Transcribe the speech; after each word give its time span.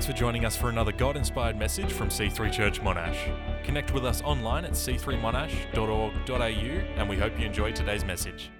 Thanks 0.00 0.10
for 0.10 0.18
joining 0.18 0.46
us 0.46 0.56
for 0.56 0.70
another 0.70 0.92
God 0.92 1.18
inspired 1.18 1.58
message 1.58 1.92
from 1.92 2.08
C3 2.08 2.50
Church 2.50 2.80
Monash. 2.80 3.18
Connect 3.64 3.92
with 3.92 4.06
us 4.06 4.22
online 4.22 4.64
at 4.64 4.70
c3monash.org.au 4.70 6.42
and 6.42 7.06
we 7.06 7.18
hope 7.18 7.38
you 7.38 7.44
enjoy 7.44 7.70
today's 7.72 8.02
message. 8.02 8.50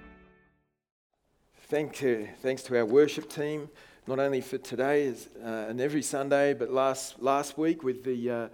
Thank 1.63 1.99
you. 2.03 2.29
Thanks 2.43 2.61
to 2.61 2.77
our 2.77 2.85
worship 2.85 3.27
team, 3.27 3.71
not 4.05 4.19
only 4.19 4.39
for 4.39 4.59
today 4.59 5.15
uh, 5.43 5.47
and 5.67 5.81
every 5.81 6.03
Sunday, 6.03 6.53
but 6.53 6.69
last, 6.69 7.19
last 7.23 7.57
week 7.57 7.81
with 7.81 8.03
the, 8.03 8.29
uh, 8.29 8.49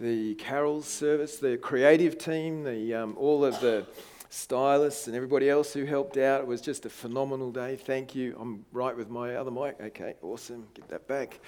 the 0.00 0.34
carols 0.36 0.86
service, 0.86 1.36
the 1.36 1.58
creative 1.58 2.16
team, 2.16 2.64
the, 2.64 2.94
um, 2.94 3.16
all 3.18 3.44
of 3.44 3.60
the 3.60 3.86
stylists 4.30 5.08
and 5.08 5.14
everybody 5.14 5.50
else 5.50 5.74
who 5.74 5.84
helped 5.84 6.16
out. 6.16 6.40
It 6.40 6.46
was 6.46 6.62
just 6.62 6.86
a 6.86 6.90
phenomenal 6.90 7.52
day. 7.52 7.76
Thank 7.76 8.14
you. 8.14 8.34
I'm 8.40 8.64
right 8.72 8.96
with 8.96 9.10
my 9.10 9.34
other 9.34 9.50
mic. 9.50 9.78
Okay, 9.78 10.14
awesome. 10.22 10.68
Get 10.72 10.88
that 10.88 11.06
back. 11.06 11.38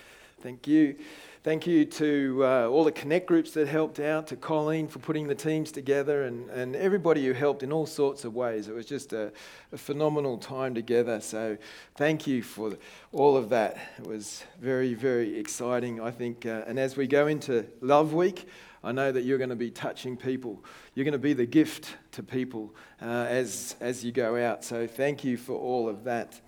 Thank 0.43 0.67
you. 0.67 0.97
Thank 1.45 1.69
you 1.69 1.85
to 1.85 2.41
uh, 2.43 2.67
all 2.67 2.83
the 2.83 2.91
Connect 2.91 3.27
groups 3.27 3.53
that 3.53 3.69
helped 3.69 4.01
out, 4.01 4.27
to 4.29 4.37
Colleen 4.37 4.89
for 4.89 4.99
putting 4.99 5.29
the 5.29 5.37
teams 5.37 5.71
together, 5.71 6.25
and, 6.25 6.51
and 6.51 6.75
everybody 6.75 7.25
who 7.25 7.33
helped 7.33 7.63
in 7.63 7.73
all 7.73 7.87
sorts 7.87 8.25
of 8.25 8.35
ways. 8.35 8.67
It 8.67 8.75
was 8.75 8.87
just 8.87 9.13
a, 9.13 9.33
a 9.71 9.79
phenomenal 9.79 10.37
time 10.37 10.75
together. 10.75 11.21
So, 11.21 11.57
thank 11.95 12.27
you 12.27 12.43
for 12.43 12.73
all 13.13 13.37
of 13.37 13.51
that. 13.51 13.77
It 13.99 14.07
was 14.09 14.43
very, 14.61 14.95
very 14.95 15.39
exciting, 15.39 16.01
I 16.01 16.11
think. 16.11 16.45
Uh, 16.45 16.63
and 16.67 16.77
as 16.77 16.97
we 16.97 17.07
go 17.07 17.29
into 17.29 17.67
Love 17.81 18.15
Week, 18.15 18.49
I 18.83 18.91
know 18.91 19.13
that 19.13 19.23
you're 19.23 19.39
going 19.39 19.51
to 19.51 19.55
be 19.57 19.71
touching 19.71 20.17
people. 20.17 20.65
You're 20.97 21.05
going 21.05 21.13
to 21.13 21.19
be 21.19 21.35
the 21.35 21.47
gift 21.47 21.97
to 22.13 22.25
people 22.25 22.75
uh, 23.01 23.27
as, 23.29 23.77
as 23.81 24.05
you 24.05 24.11
go 24.11 24.45
out. 24.45 24.65
So, 24.65 24.89
thank 24.89 25.23
you 25.23 25.37
for 25.37 25.55
all 25.55 25.89
of 25.89 26.03
that. 26.03 26.41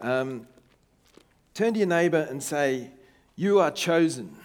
Um, 0.00 0.46
turn 1.52 1.74
to 1.74 1.78
your 1.78 1.88
neighbour 1.88 2.26
and 2.30 2.42
say, 2.42 2.90
you 3.38 3.60
are 3.60 3.70
chosen. 3.70 4.36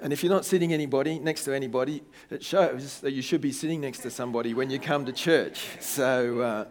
And 0.00 0.10
if 0.10 0.24
you're 0.24 0.32
not 0.32 0.46
sitting 0.46 0.72
anybody 0.72 1.18
next 1.18 1.44
to 1.44 1.54
anybody, 1.54 2.02
it 2.30 2.42
shows 2.42 3.00
that 3.00 3.12
you 3.12 3.20
should 3.20 3.42
be 3.42 3.52
sitting 3.52 3.82
next 3.82 3.98
to 3.98 4.10
somebody 4.10 4.54
when 4.54 4.70
you 4.70 4.78
come 4.78 5.04
to 5.04 5.12
church. 5.12 5.66
So, 5.80 6.40
uh, 6.40 6.64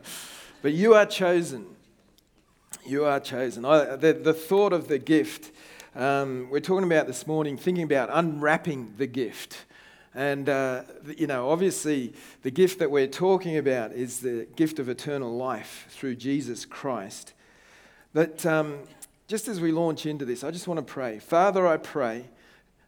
but 0.63 0.73
you 0.73 0.95
are 0.95 1.05
chosen. 1.05 1.67
You 2.83 3.05
are 3.05 3.19
chosen. 3.19 3.63
I, 3.63 3.95
the, 3.95 4.13
the 4.13 4.33
thought 4.33 4.73
of 4.73 4.87
the 4.87 4.97
gift 4.97 5.51
um, 5.93 6.47
we're 6.49 6.61
talking 6.61 6.91
about 6.91 7.05
this 7.05 7.27
morning, 7.27 7.57
thinking 7.57 7.83
about 7.83 8.09
unwrapping 8.11 8.95
the 8.97 9.05
gift. 9.05 9.65
And, 10.15 10.49
uh, 10.49 10.81
you 11.15 11.27
know, 11.27 11.49
obviously, 11.49 12.15
the 12.41 12.49
gift 12.49 12.79
that 12.79 12.89
we're 12.89 13.05
talking 13.05 13.57
about 13.57 13.91
is 13.91 14.21
the 14.21 14.47
gift 14.55 14.79
of 14.79 14.89
eternal 14.89 15.37
life 15.37 15.85
through 15.91 16.15
Jesus 16.15 16.65
Christ. 16.65 17.33
But 18.13 18.45
um, 18.45 18.79
just 19.27 19.47
as 19.47 19.61
we 19.61 19.71
launch 19.71 20.05
into 20.05 20.25
this, 20.25 20.43
I 20.43 20.51
just 20.51 20.67
want 20.67 20.79
to 20.85 20.93
pray. 20.93 21.19
Father, 21.19 21.67
I 21.67 21.77
pray 21.77 22.25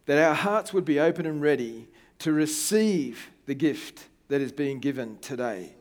that 0.06 0.18
our 0.18 0.34
hearts 0.34 0.74
would 0.74 0.86
be 0.86 1.00
open 1.00 1.26
and 1.26 1.42
ready 1.42 1.88
to 2.20 2.34
receive 2.34 3.30
the 3.46 3.54
gift 3.54 4.08
that 4.30 4.42
is 4.42 4.52
being 4.52 4.80
given 4.80 5.18
today. 5.20 5.74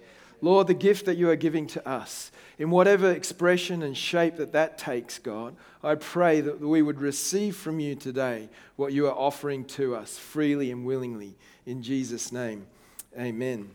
Lord, 0.42 0.66
the 0.66 0.74
gift 0.74 1.06
that 1.06 1.16
you 1.16 1.28
are 1.30 1.36
giving 1.36 1.66
to 1.68 1.88
us, 1.88 2.32
in 2.58 2.70
whatever 2.70 3.10
expression 3.10 3.82
and 3.82 3.96
shape 3.96 4.36
that 4.36 4.52
that 4.52 4.78
takes, 4.78 5.18
God, 5.18 5.54
I 5.82 5.94
pray 5.94 6.40
that 6.40 6.60
we 6.60 6.82
would 6.82 7.00
receive 7.00 7.56
from 7.56 7.80
you 7.80 7.94
today 7.94 8.48
what 8.76 8.92
you 8.92 9.06
are 9.06 9.14
offering 9.14 9.64
to 9.66 9.94
us 9.94 10.18
freely 10.18 10.70
and 10.70 10.84
willingly. 10.84 11.36
In 11.66 11.82
Jesus' 11.82 12.32
name, 12.32 12.66
amen. 13.18 13.70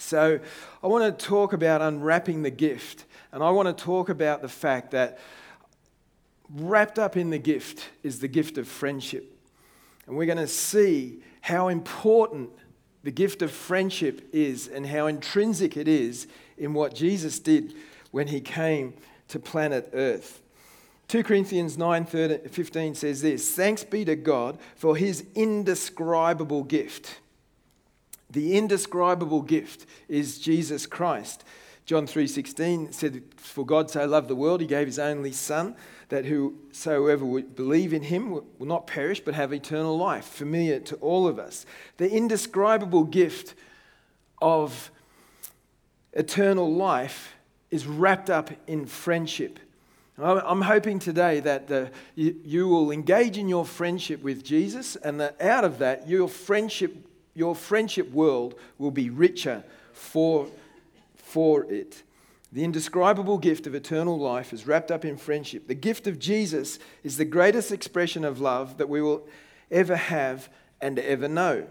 So, 0.00 0.40
I 0.82 0.86
want 0.86 1.18
to 1.18 1.26
talk 1.26 1.52
about 1.52 1.82
unwrapping 1.82 2.42
the 2.42 2.50
gift. 2.50 3.04
And 3.32 3.42
I 3.42 3.50
want 3.50 3.76
to 3.76 3.84
talk 3.84 4.08
about 4.08 4.42
the 4.42 4.48
fact 4.48 4.92
that 4.92 5.18
wrapped 6.54 6.98
up 6.98 7.16
in 7.16 7.30
the 7.30 7.38
gift 7.38 7.90
is 8.02 8.20
the 8.20 8.28
gift 8.28 8.58
of 8.58 8.66
friendship. 8.66 9.36
And 10.06 10.16
we're 10.16 10.26
going 10.26 10.38
to 10.38 10.48
see 10.48 11.22
how 11.42 11.68
important 11.68 12.50
the 13.02 13.10
gift 13.10 13.42
of 13.42 13.50
friendship 13.50 14.28
is 14.32 14.68
and 14.68 14.86
how 14.86 15.06
intrinsic 15.06 15.76
it 15.76 15.86
is 15.86 16.26
in 16.58 16.74
what 16.74 16.94
Jesus 16.94 17.38
did 17.38 17.74
when 18.10 18.28
he 18.28 18.40
came 18.40 18.94
to 19.28 19.38
planet 19.38 19.90
Earth. 19.92 20.42
2 21.08 21.22
Corinthians 21.24 21.76
9 21.76 22.04
15 22.04 22.94
says 22.94 23.22
this 23.22 23.54
Thanks 23.54 23.84
be 23.84 24.04
to 24.04 24.16
God 24.16 24.58
for 24.76 24.96
his 24.96 25.24
indescribable 25.34 26.64
gift. 26.64 27.20
The 28.30 28.56
indescribable 28.56 29.42
gift 29.42 29.86
is 30.08 30.38
Jesus 30.38 30.86
Christ. 30.86 31.44
John 31.84 32.06
3:16 32.06 32.92
said, 32.92 33.22
"For 33.36 33.66
God 33.66 33.90
so 33.90 34.06
loved 34.06 34.28
the 34.28 34.36
world, 34.36 34.60
he 34.60 34.66
gave 34.66 34.86
his 34.86 34.98
only 34.98 35.32
son, 35.32 35.74
that 36.08 36.24
whosoever 36.26 37.24
would 37.24 37.56
believe 37.56 37.92
in 37.92 38.02
him 38.02 38.30
will 38.30 38.66
not 38.66 38.86
perish 38.86 39.20
but 39.20 39.34
have 39.34 39.52
eternal 39.52 39.96
life." 39.96 40.24
Familiar 40.24 40.78
to 40.80 40.96
all 40.96 41.26
of 41.26 41.38
us. 41.38 41.66
The 41.96 42.10
indescribable 42.10 43.04
gift 43.04 43.54
of 44.40 44.92
eternal 46.12 46.72
life 46.72 47.34
is 47.70 47.86
wrapped 47.86 48.30
up 48.30 48.50
in 48.66 48.86
friendship. 48.86 49.58
I'm 50.18 50.62
hoping 50.62 50.98
today 50.98 51.40
that 51.40 51.68
the, 51.68 51.90
you, 52.14 52.36
you 52.44 52.68
will 52.68 52.90
engage 52.90 53.38
in 53.38 53.48
your 53.48 53.64
friendship 53.64 54.22
with 54.22 54.44
Jesus, 54.44 54.94
and 54.96 55.18
that 55.18 55.40
out 55.40 55.64
of 55.64 55.78
that, 55.78 56.08
your 56.08 56.28
friendship, 56.28 56.94
your 57.40 57.56
friendship 57.56 58.12
world 58.12 58.54
will 58.78 58.92
be 58.92 59.10
richer 59.10 59.64
for 59.92 60.46
for 61.16 61.64
it. 61.72 62.02
The 62.52 62.64
indescribable 62.64 63.38
gift 63.38 63.66
of 63.66 63.74
eternal 63.74 64.18
life 64.18 64.52
is 64.52 64.66
wrapped 64.66 64.90
up 64.90 65.04
in 65.04 65.16
friendship. 65.16 65.68
The 65.68 65.74
gift 65.74 66.06
of 66.06 66.18
Jesus 66.18 66.78
is 67.04 67.16
the 67.16 67.24
greatest 67.24 67.70
expression 67.70 68.24
of 68.24 68.40
love 68.40 68.76
that 68.78 68.88
we 68.88 69.00
will 69.00 69.26
ever 69.70 69.96
have 69.96 70.48
and 70.80 70.98
ever 70.98 71.28
know. 71.28 71.66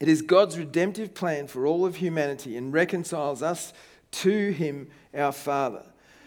It 0.00 0.08
is 0.08 0.22
God's 0.22 0.58
redemptive 0.58 1.14
plan 1.14 1.46
for 1.46 1.66
all 1.66 1.86
of 1.86 1.96
humanity 1.96 2.56
and 2.56 2.72
reconciles 2.72 3.42
us 3.42 3.72
to 4.10 4.50
Him, 4.50 4.88
our 5.14 5.32
Father. 5.32 5.84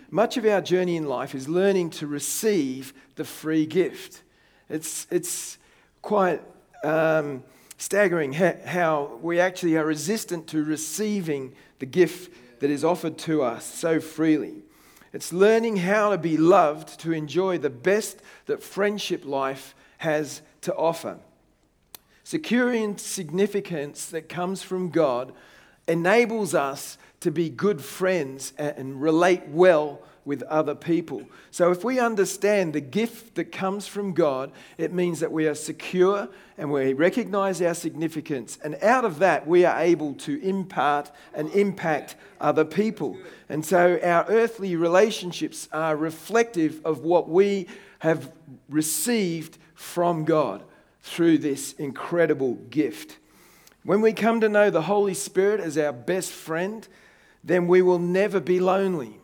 Much 0.09 0.37
of 0.37 0.45
our 0.45 0.61
journey 0.61 0.95
in 0.95 1.05
life 1.05 1.35
is 1.35 1.47
learning 1.47 1.91
to 1.91 2.07
receive 2.07 2.93
the 3.15 3.25
free 3.25 3.65
gift. 3.65 4.23
It's, 4.69 5.05
it's 5.11 5.57
quite 6.01 6.41
um, 6.83 7.43
staggering 7.79 8.33
how 8.33 9.17
we 9.21 9.39
actually 9.39 9.77
are 9.77 9.85
resistant 9.85 10.45
to 10.47 10.63
receiving 10.63 11.55
the 11.79 11.85
gift 11.85 12.31
that 12.59 12.69
is 12.69 12.83
offered 12.83 13.17
to 13.17 13.41
us 13.41 13.65
so 13.65 14.01
freely. 14.01 14.61
It's 15.13 15.31
learning 15.31 15.77
how 15.77 16.11
to 16.11 16.17
be 16.17 16.35
loved 16.35 16.99
to 16.99 17.13
enjoy 17.13 17.57
the 17.57 17.69
best 17.69 18.21
that 18.47 18.61
friendship 18.61 19.23
life 19.25 19.73
has 19.99 20.41
to 20.61 20.75
offer. 20.75 21.19
Securing 22.25 22.97
significance 22.97 24.07
that 24.07 24.27
comes 24.27 24.61
from 24.61 24.89
God 24.89 25.33
enables 25.87 26.53
us 26.53 26.97
to 27.21 27.31
be 27.31 27.49
good 27.49 27.81
friends 27.81 28.51
and 28.57 29.01
relate 29.01 29.47
well 29.47 30.01
with 30.29 30.43
other 30.43 30.75
people. 30.75 31.23
So, 31.49 31.71
if 31.71 31.83
we 31.83 31.99
understand 31.99 32.71
the 32.71 32.81
gift 32.81 33.33
that 33.33 33.51
comes 33.51 33.87
from 33.87 34.13
God, 34.13 34.51
it 34.77 34.93
means 34.93 35.19
that 35.21 35.31
we 35.31 35.47
are 35.47 35.55
secure 35.55 36.29
and 36.55 36.71
we 36.71 36.93
recognize 36.93 37.63
our 37.63 37.73
significance. 37.73 38.59
And 38.63 38.77
out 38.83 39.05
of 39.05 39.17
that, 39.19 39.47
we 39.47 39.65
are 39.65 39.81
able 39.81 40.13
to 40.13 40.39
impart 40.41 41.09
and 41.33 41.49
impact 41.49 42.15
other 42.39 42.63
people. 42.63 43.17
And 43.49 43.65
so, 43.65 43.99
our 44.03 44.25
earthly 44.29 44.75
relationships 44.75 45.67
are 45.73 45.95
reflective 45.95 46.79
of 46.85 46.99
what 46.99 47.27
we 47.27 47.65
have 47.97 48.31
received 48.69 49.57
from 49.73 50.25
God 50.25 50.63
through 51.01 51.39
this 51.39 51.73
incredible 51.73 52.53
gift. 52.69 53.17
When 53.83 54.01
we 54.01 54.13
come 54.13 54.41
to 54.41 54.49
know 54.49 54.69
the 54.69 54.83
Holy 54.83 55.15
Spirit 55.15 55.59
as 55.59 55.75
our 55.75 55.91
best 55.91 56.31
friend, 56.31 56.87
then 57.43 57.67
we 57.67 57.81
will 57.81 57.97
never 57.97 58.39
be 58.39 58.59
lonely. 58.59 59.19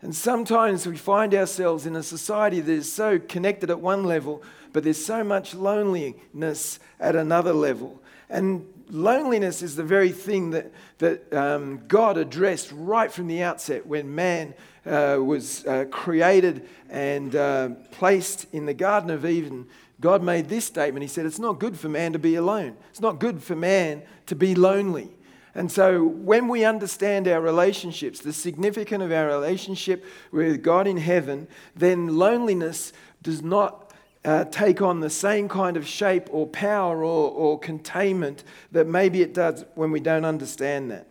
And 0.00 0.14
sometimes 0.14 0.86
we 0.86 0.96
find 0.96 1.34
ourselves 1.34 1.84
in 1.84 1.96
a 1.96 2.02
society 2.02 2.60
that 2.60 2.72
is 2.72 2.92
so 2.92 3.18
connected 3.18 3.68
at 3.70 3.80
one 3.80 4.04
level, 4.04 4.42
but 4.72 4.84
there's 4.84 5.04
so 5.04 5.24
much 5.24 5.54
loneliness 5.54 6.78
at 7.00 7.16
another 7.16 7.52
level. 7.52 8.00
And 8.30 8.66
loneliness 8.90 9.62
is 9.62 9.74
the 9.74 9.82
very 9.82 10.12
thing 10.12 10.50
that, 10.50 10.72
that 10.98 11.32
um, 11.32 11.82
God 11.88 12.16
addressed 12.16 12.70
right 12.72 13.10
from 13.10 13.26
the 13.26 13.42
outset 13.42 13.86
when 13.86 14.14
man 14.14 14.54
uh, 14.86 15.18
was 15.20 15.66
uh, 15.66 15.86
created 15.90 16.68
and 16.88 17.34
uh, 17.34 17.70
placed 17.90 18.46
in 18.52 18.66
the 18.66 18.74
Garden 18.74 19.10
of 19.10 19.26
Eden. 19.26 19.66
God 20.00 20.22
made 20.22 20.48
this 20.48 20.64
statement 20.64 21.02
He 21.02 21.08
said, 21.08 21.26
It's 21.26 21.40
not 21.40 21.58
good 21.58 21.76
for 21.76 21.88
man 21.88 22.12
to 22.12 22.18
be 22.18 22.36
alone, 22.36 22.76
it's 22.90 23.00
not 23.00 23.18
good 23.18 23.42
for 23.42 23.56
man 23.56 24.02
to 24.26 24.36
be 24.36 24.54
lonely. 24.54 25.10
And 25.58 25.72
so, 25.72 26.04
when 26.04 26.46
we 26.46 26.64
understand 26.64 27.26
our 27.26 27.40
relationships, 27.40 28.20
the 28.20 28.32
significance 28.32 29.02
of 29.02 29.10
our 29.10 29.26
relationship 29.26 30.04
with 30.30 30.62
God 30.62 30.86
in 30.86 30.98
heaven, 30.98 31.48
then 31.74 32.16
loneliness 32.16 32.92
does 33.22 33.42
not 33.42 33.92
uh, 34.24 34.44
take 34.44 34.80
on 34.80 35.00
the 35.00 35.10
same 35.10 35.48
kind 35.48 35.76
of 35.76 35.84
shape 35.84 36.28
or 36.30 36.46
power 36.46 37.02
or, 37.02 37.32
or 37.32 37.58
containment 37.58 38.44
that 38.70 38.86
maybe 38.86 39.20
it 39.20 39.34
does 39.34 39.64
when 39.74 39.90
we 39.90 39.98
don't 39.98 40.24
understand 40.24 40.92
that. 40.92 41.08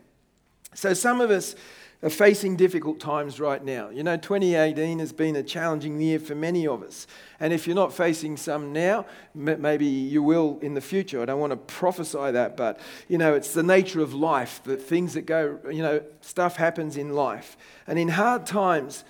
So, 0.73 0.93
some 0.93 1.19
of 1.19 1.29
us 1.29 1.53
are 2.03 2.09
facing 2.11 2.55
difficult 2.55 2.99
times 2.99 3.39
right 3.39 3.63
now. 3.63 3.89
You 3.89 4.03
know, 4.03 4.17
2018 4.17 4.99
has 4.99 5.11
been 5.11 5.35
a 5.35 5.41
challenging 5.41 5.99
year 5.99 6.19
for 6.19 6.35
many 6.35 6.67
of 6.67 6.83
us. 6.83 7.07
And 7.39 7.51
if 7.51 7.65
you're 7.65 7.75
not 7.75 7.91
facing 7.91 8.37
some 8.37 8.71
now, 8.71 9.07
maybe 9.33 9.85
you 9.85 10.21
will 10.21 10.59
in 10.61 10.75
the 10.75 10.81
future. 10.81 11.21
I 11.21 11.25
don't 11.25 11.39
want 11.39 11.51
to 11.51 11.57
prophesy 11.57 12.31
that, 12.31 12.55
but, 12.55 12.79
you 13.07 13.17
know, 13.17 13.33
it's 13.33 13.53
the 13.53 13.63
nature 13.63 14.01
of 14.01 14.13
life, 14.13 14.61
that 14.65 14.81
things 14.81 15.15
that 15.15 15.23
go, 15.23 15.57
you 15.71 15.81
know, 15.81 16.01
stuff 16.21 16.55
happens 16.55 16.97
in 16.97 17.13
life. 17.13 17.57
And 17.87 17.97
in 17.97 18.09
hard 18.09 18.45
times, 18.45 19.03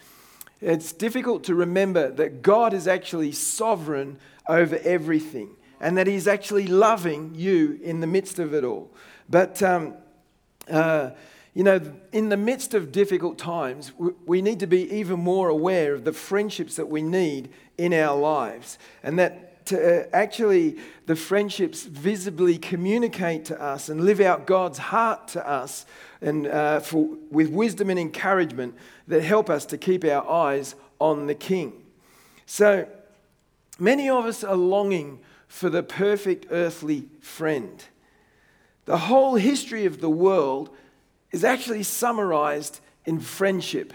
it's 0.61 0.93
difficult 0.93 1.43
to 1.45 1.55
remember 1.55 2.09
that 2.11 2.41
God 2.41 2.73
is 2.73 2.87
actually 2.87 3.33
sovereign 3.33 4.17
over 4.47 4.79
everything 4.83 5.49
and 5.81 5.97
that 5.97 6.07
He's 6.07 6.27
actually 6.27 6.67
loving 6.67 7.35
you 7.35 7.79
in 7.83 7.99
the 7.99 8.07
midst 8.07 8.39
of 8.39 8.53
it 8.53 8.63
all. 8.63 8.93
But, 9.29 9.61
um, 9.61 9.95
uh, 10.69 11.11
you 11.57 11.63
know, 11.63 11.81
in 12.11 12.29
the 12.29 12.37
midst 12.37 12.75
of 12.75 12.91
difficult 12.91 13.39
times, 13.39 13.91
we 14.27 14.43
need 14.43 14.59
to 14.59 14.67
be 14.67 14.93
even 14.93 15.19
more 15.19 15.49
aware 15.49 15.95
of 15.95 16.03
the 16.03 16.13
friendships 16.13 16.75
that 16.75 16.87
we 16.87 17.01
need 17.01 17.49
in 17.79 17.95
our 17.95 18.15
lives. 18.15 18.77
And 19.01 19.17
that 19.17 19.65
to 19.65 20.03
uh, 20.03 20.07
actually, 20.13 20.77
the 21.07 21.15
friendships 21.15 21.81
visibly 21.81 22.59
communicate 22.59 23.45
to 23.45 23.59
us 23.59 23.89
and 23.89 24.01
live 24.01 24.19
out 24.19 24.45
God's 24.45 24.77
heart 24.77 25.29
to 25.29 25.49
us 25.49 25.87
and 26.21 26.45
uh, 26.45 26.79
for, 26.79 27.09
with 27.31 27.49
wisdom 27.49 27.89
and 27.89 27.97
encouragement 27.97 28.75
that 29.07 29.23
help 29.23 29.49
us 29.49 29.65
to 29.65 29.79
keep 29.79 30.05
our 30.05 30.29
eyes 30.29 30.75
on 30.99 31.25
the 31.25 31.33
King. 31.33 31.73
So, 32.45 32.87
many 33.79 34.11
of 34.11 34.25
us 34.25 34.43
are 34.43 34.55
longing 34.55 35.21
for 35.47 35.71
the 35.71 35.81
perfect 35.81 36.45
earthly 36.51 37.07
friend. 37.19 37.83
The 38.85 38.99
whole 38.99 39.37
history 39.37 39.87
of 39.87 40.01
the 40.01 40.09
world 40.11 40.69
is 41.31 41.43
actually 41.43 41.83
summarized 41.83 42.79
in 43.05 43.19
friendship. 43.19 43.93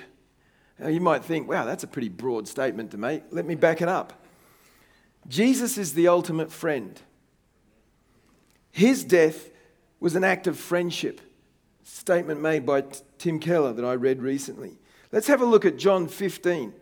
Now, 0.79 0.89
you 0.89 1.01
might 1.01 1.25
think, 1.25 1.49
wow, 1.49 1.65
that's 1.65 1.85
a 1.85 1.89
pretty 1.89 2.09
broad 2.09 2.49
statement 2.49 2.91
to 2.91 2.99
make. 2.99 3.23
Let 3.31 3.47
me 3.47 3.55
back 3.55 3.83
it 3.83 3.89
up. 3.89 4.13
Jesus 5.29 5.79
is 5.79 5.95
the 5.95 6.09
ultimate 6.09 6.51
friend. 6.51 7.01
His 8.71 9.05
death 9.05 9.51
was 10.01 10.17
an 10.17 10.25
act 10.25 10.47
of 10.47 10.59
friendship. 10.59 11.21
Statement 11.85 12.41
made 12.41 12.67
by 12.67 12.85
Tim 13.19 13.39
Keller 13.39 13.73
that 13.73 13.85
I 13.85 13.95
read 13.95 14.23
recently. 14.23 14.79
Let's 15.13 15.27
have 15.27 15.43
a 15.43 15.47
look 15.47 15.65
at 15.65 15.77
John 15.77 16.09
15, 16.09 16.73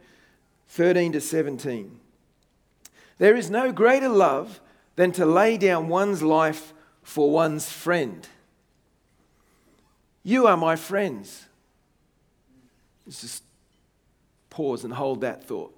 13 0.69 1.13
to 1.13 1.21
17. 1.21 2.01
There 3.19 3.37
is 3.37 3.51
no 3.51 3.73
greater 3.73 4.09
love 4.09 4.61
than 4.97 5.13
to 5.13 5.27
lay 5.27 5.59
down 5.59 5.89
one's 5.89 6.23
life 6.23 6.73
for 7.03 7.31
one's 7.31 7.71
friend. 7.71 8.27
You 10.23 10.47
are 10.47 10.57
my 10.57 10.77
friends. 10.77 11.47
Let's 13.07 13.23
just 13.23 13.43
pause 14.51 14.85
and 14.85 14.93
hold 14.93 15.23
that 15.23 15.45
thought. 15.45 15.75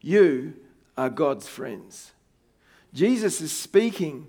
You 0.00 0.54
are 0.96 1.10
God's 1.10 1.48
friends. 1.48 2.12
Jesus 2.92 3.40
is 3.40 3.52
speaking 3.52 4.28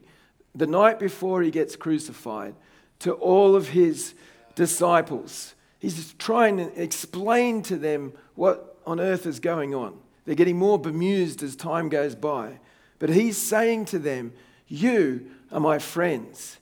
the 0.55 0.67
night 0.67 0.99
before 0.99 1.41
he 1.41 1.51
gets 1.51 1.75
crucified 1.75 2.55
to 2.99 3.13
all 3.13 3.55
of 3.55 3.69
his 3.69 4.13
disciples. 4.55 5.55
He's 5.79 6.13
trying 6.13 6.57
to 6.57 6.81
explain 6.81 7.61
to 7.63 7.77
them 7.77 8.13
what 8.35 8.77
on 8.85 8.99
earth 8.99 9.25
is 9.25 9.39
going 9.39 9.73
on. 9.73 9.97
They're 10.25 10.35
getting 10.35 10.57
more 10.57 10.77
bemused 10.77 11.41
as 11.41 11.55
time 11.55 11.89
goes 11.89 12.15
by. 12.15 12.59
But 12.99 13.09
he's 13.09 13.37
saying 13.37 13.85
to 13.85 13.99
them, 13.99 14.33
You 14.67 15.31
are 15.51 15.59
my 15.59 15.79
friends. 15.79 16.58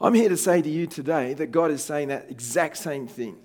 I'm 0.00 0.14
here 0.14 0.28
to 0.28 0.36
say 0.36 0.62
to 0.62 0.68
you 0.68 0.86
today 0.86 1.34
that 1.34 1.50
God 1.50 1.70
is 1.70 1.82
saying 1.82 2.08
that 2.08 2.30
exact 2.30 2.76
same 2.76 3.08
thing. 3.08 3.36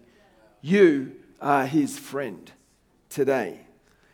You 0.61 1.13
are 1.41 1.65
his 1.65 1.97
friend 1.97 2.51
today. 3.09 3.61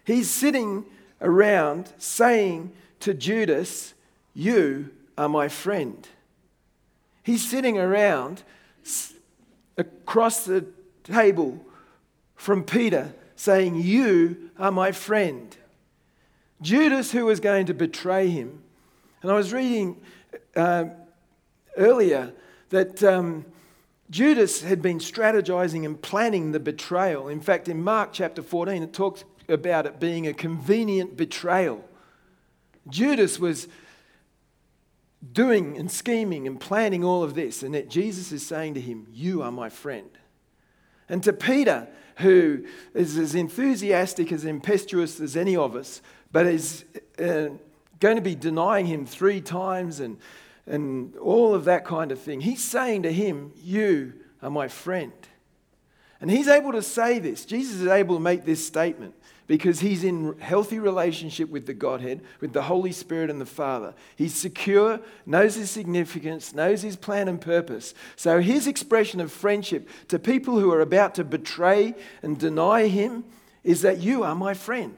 He's 0.06 0.30
sitting 0.30 0.86
around 1.22 1.92
saying 1.98 2.72
to 3.02 3.14
Judas, 3.14 3.94
You 4.34 4.92
are 5.18 5.28
my 5.28 5.50
friend. 5.50 6.08
He's 7.24 7.48
sitting 7.48 7.78
around 7.78 8.44
across 9.78 10.46
the 10.46 10.66
table 11.04 11.60
from 12.36 12.64
Peter 12.64 13.14
saying, 13.36 13.76
You 13.76 14.50
are 14.58 14.72
my 14.72 14.94
friend. 14.94 15.56
Judas, 16.62 17.12
who 17.12 17.26
was 17.26 17.42
going 17.42 17.66
to 17.66 17.74
betray 17.74 18.30
him, 18.30 18.64
and 19.22 19.30
I 19.30 19.36
was 19.36 19.52
reading. 19.52 19.98
Uh, 20.56 20.86
earlier 21.80 22.34
that 22.70 23.02
um, 23.04 23.46
Judas 24.10 24.62
had 24.62 24.82
been 24.82 25.00
strategizing 25.00 25.86
and 25.86 26.00
planning 26.00 26.52
the 26.52 26.60
betrayal. 26.60 27.28
In 27.28 27.42
fact, 27.42 27.68
in 27.68 27.82
Mark 27.82 28.10
chapter 28.14 28.44
14, 28.44 28.84
it 28.84 28.94
talks 28.94 29.24
about 29.48 29.86
it 29.88 30.00
being 30.00 30.28
a 30.28 30.34
convenient 30.34 31.18
betrayal. 31.18 31.84
Judas 32.88 33.40
was 33.40 33.68
doing 35.34 35.78
and 35.78 35.92
scheming 35.92 36.48
and 36.48 36.60
planning 36.60 37.04
all 37.04 37.24
of 37.24 37.34
this, 37.34 37.64
and 37.64 37.74
that 37.74 37.90
Jesus 37.90 38.32
is 38.32 38.46
saying 38.46 38.76
to 38.76 38.82
him, 38.82 39.08
You 39.12 39.42
are 39.42 39.52
my 39.52 39.70
friend. 39.70 40.10
And 41.08 41.24
to 41.24 41.34
Peter, 41.34 41.88
who 42.18 42.66
is 42.94 43.18
as 43.18 43.36
enthusiastic, 43.36 44.32
as 44.32 44.46
impetuous 44.46 45.20
as 45.20 45.36
any 45.36 45.56
of 45.56 45.76
us, 45.76 46.02
but 46.32 46.46
is 46.46 46.86
uh, 47.18 47.50
going 48.00 48.16
to 48.16 48.22
be 48.22 48.36
denying 48.36 48.86
him 48.86 49.06
three 49.06 49.42
times 49.42 50.00
and 50.00 50.18
and 50.70 51.16
all 51.18 51.54
of 51.56 51.66
that 51.66 51.84
kind 51.84 52.12
of 52.12 52.20
thing. 52.20 52.42
He's 52.42 52.64
saying 52.64 53.04
to 53.04 53.12
him, 53.12 53.52
You 53.62 54.14
are 54.42 54.52
my 54.52 54.68
friend. 54.68 55.12
And 56.22 56.30
he's 56.30 56.48
able 56.48 56.74
to 56.74 56.82
say 56.82 57.20
this. 57.20 57.46
Jesus 57.46 57.82
is 57.82 57.88
able 57.88 58.16
to 58.16 58.22
make 58.22 58.46
this 58.46 58.66
statement 58.66 59.16
because 59.48 59.80
he's 59.80 60.04
in 60.04 60.38
healthy 60.40 60.78
relationship 60.78 61.50
with 61.50 61.66
the 61.66 61.74
Godhead, 61.74 62.22
with 62.40 62.54
the 62.54 62.62
Holy 62.62 62.92
Spirit 62.92 63.32
and 63.32 63.42
the 63.42 63.46
Father. 63.46 63.96
He's 64.16 64.36
secure, 64.36 65.00
knows 65.26 65.56
his 65.56 65.72
significance, 65.72 66.54
knows 66.54 66.82
his 66.82 66.96
plan 66.96 67.28
and 67.28 67.42
purpose. 67.42 67.96
So 68.16 68.42
his 68.42 68.68
expression 68.68 69.22
of 69.22 69.32
friendship 69.32 69.90
to 70.10 70.20
people 70.20 70.60
who 70.60 70.72
are 70.72 70.82
about 70.82 71.16
to 71.16 71.24
betray 71.24 71.96
and 72.22 72.38
deny 72.38 72.88
him 72.88 73.24
is 73.64 73.82
that 73.82 74.00
you 74.00 74.24
are 74.24 74.36
my 74.36 74.54
friend. 74.54 74.98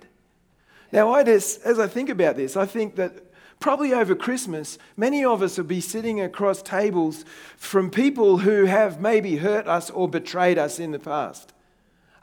Now, 0.91 1.13
I 1.13 1.23
just, 1.23 1.61
as 1.63 1.79
I 1.79 1.87
think 1.87 2.09
about 2.09 2.35
this, 2.35 2.57
I 2.57 2.65
think 2.65 2.95
that 2.95 3.30
probably 3.61 3.93
over 3.93 4.15
Christmas, 4.15 4.77
many 4.97 5.23
of 5.23 5.41
us 5.41 5.57
will 5.57 5.63
be 5.63 5.79
sitting 5.79 6.19
across 6.19 6.61
tables 6.61 7.23
from 7.55 7.89
people 7.89 8.39
who 8.39 8.65
have 8.65 8.99
maybe 8.99 9.37
hurt 9.37 9.67
us 9.67 9.89
or 9.89 10.09
betrayed 10.09 10.57
us 10.57 10.79
in 10.79 10.91
the 10.91 10.99
past. 10.99 11.53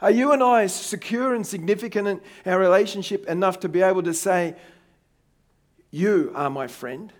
Are 0.01 0.11
you 0.11 0.31
and 0.31 0.43
I 0.43 0.67
secure 0.67 1.33
and 1.33 1.47
significant 1.47 2.07
in 2.07 2.21
our 2.45 2.59
relationship 2.59 3.25
enough 3.25 3.59
to 3.61 3.69
be 3.69 3.81
able 3.81 4.03
to 4.03 4.13
say, 4.13 4.55
You 5.89 6.31
are 6.35 6.49
my 6.49 6.67
friend? 6.67 7.11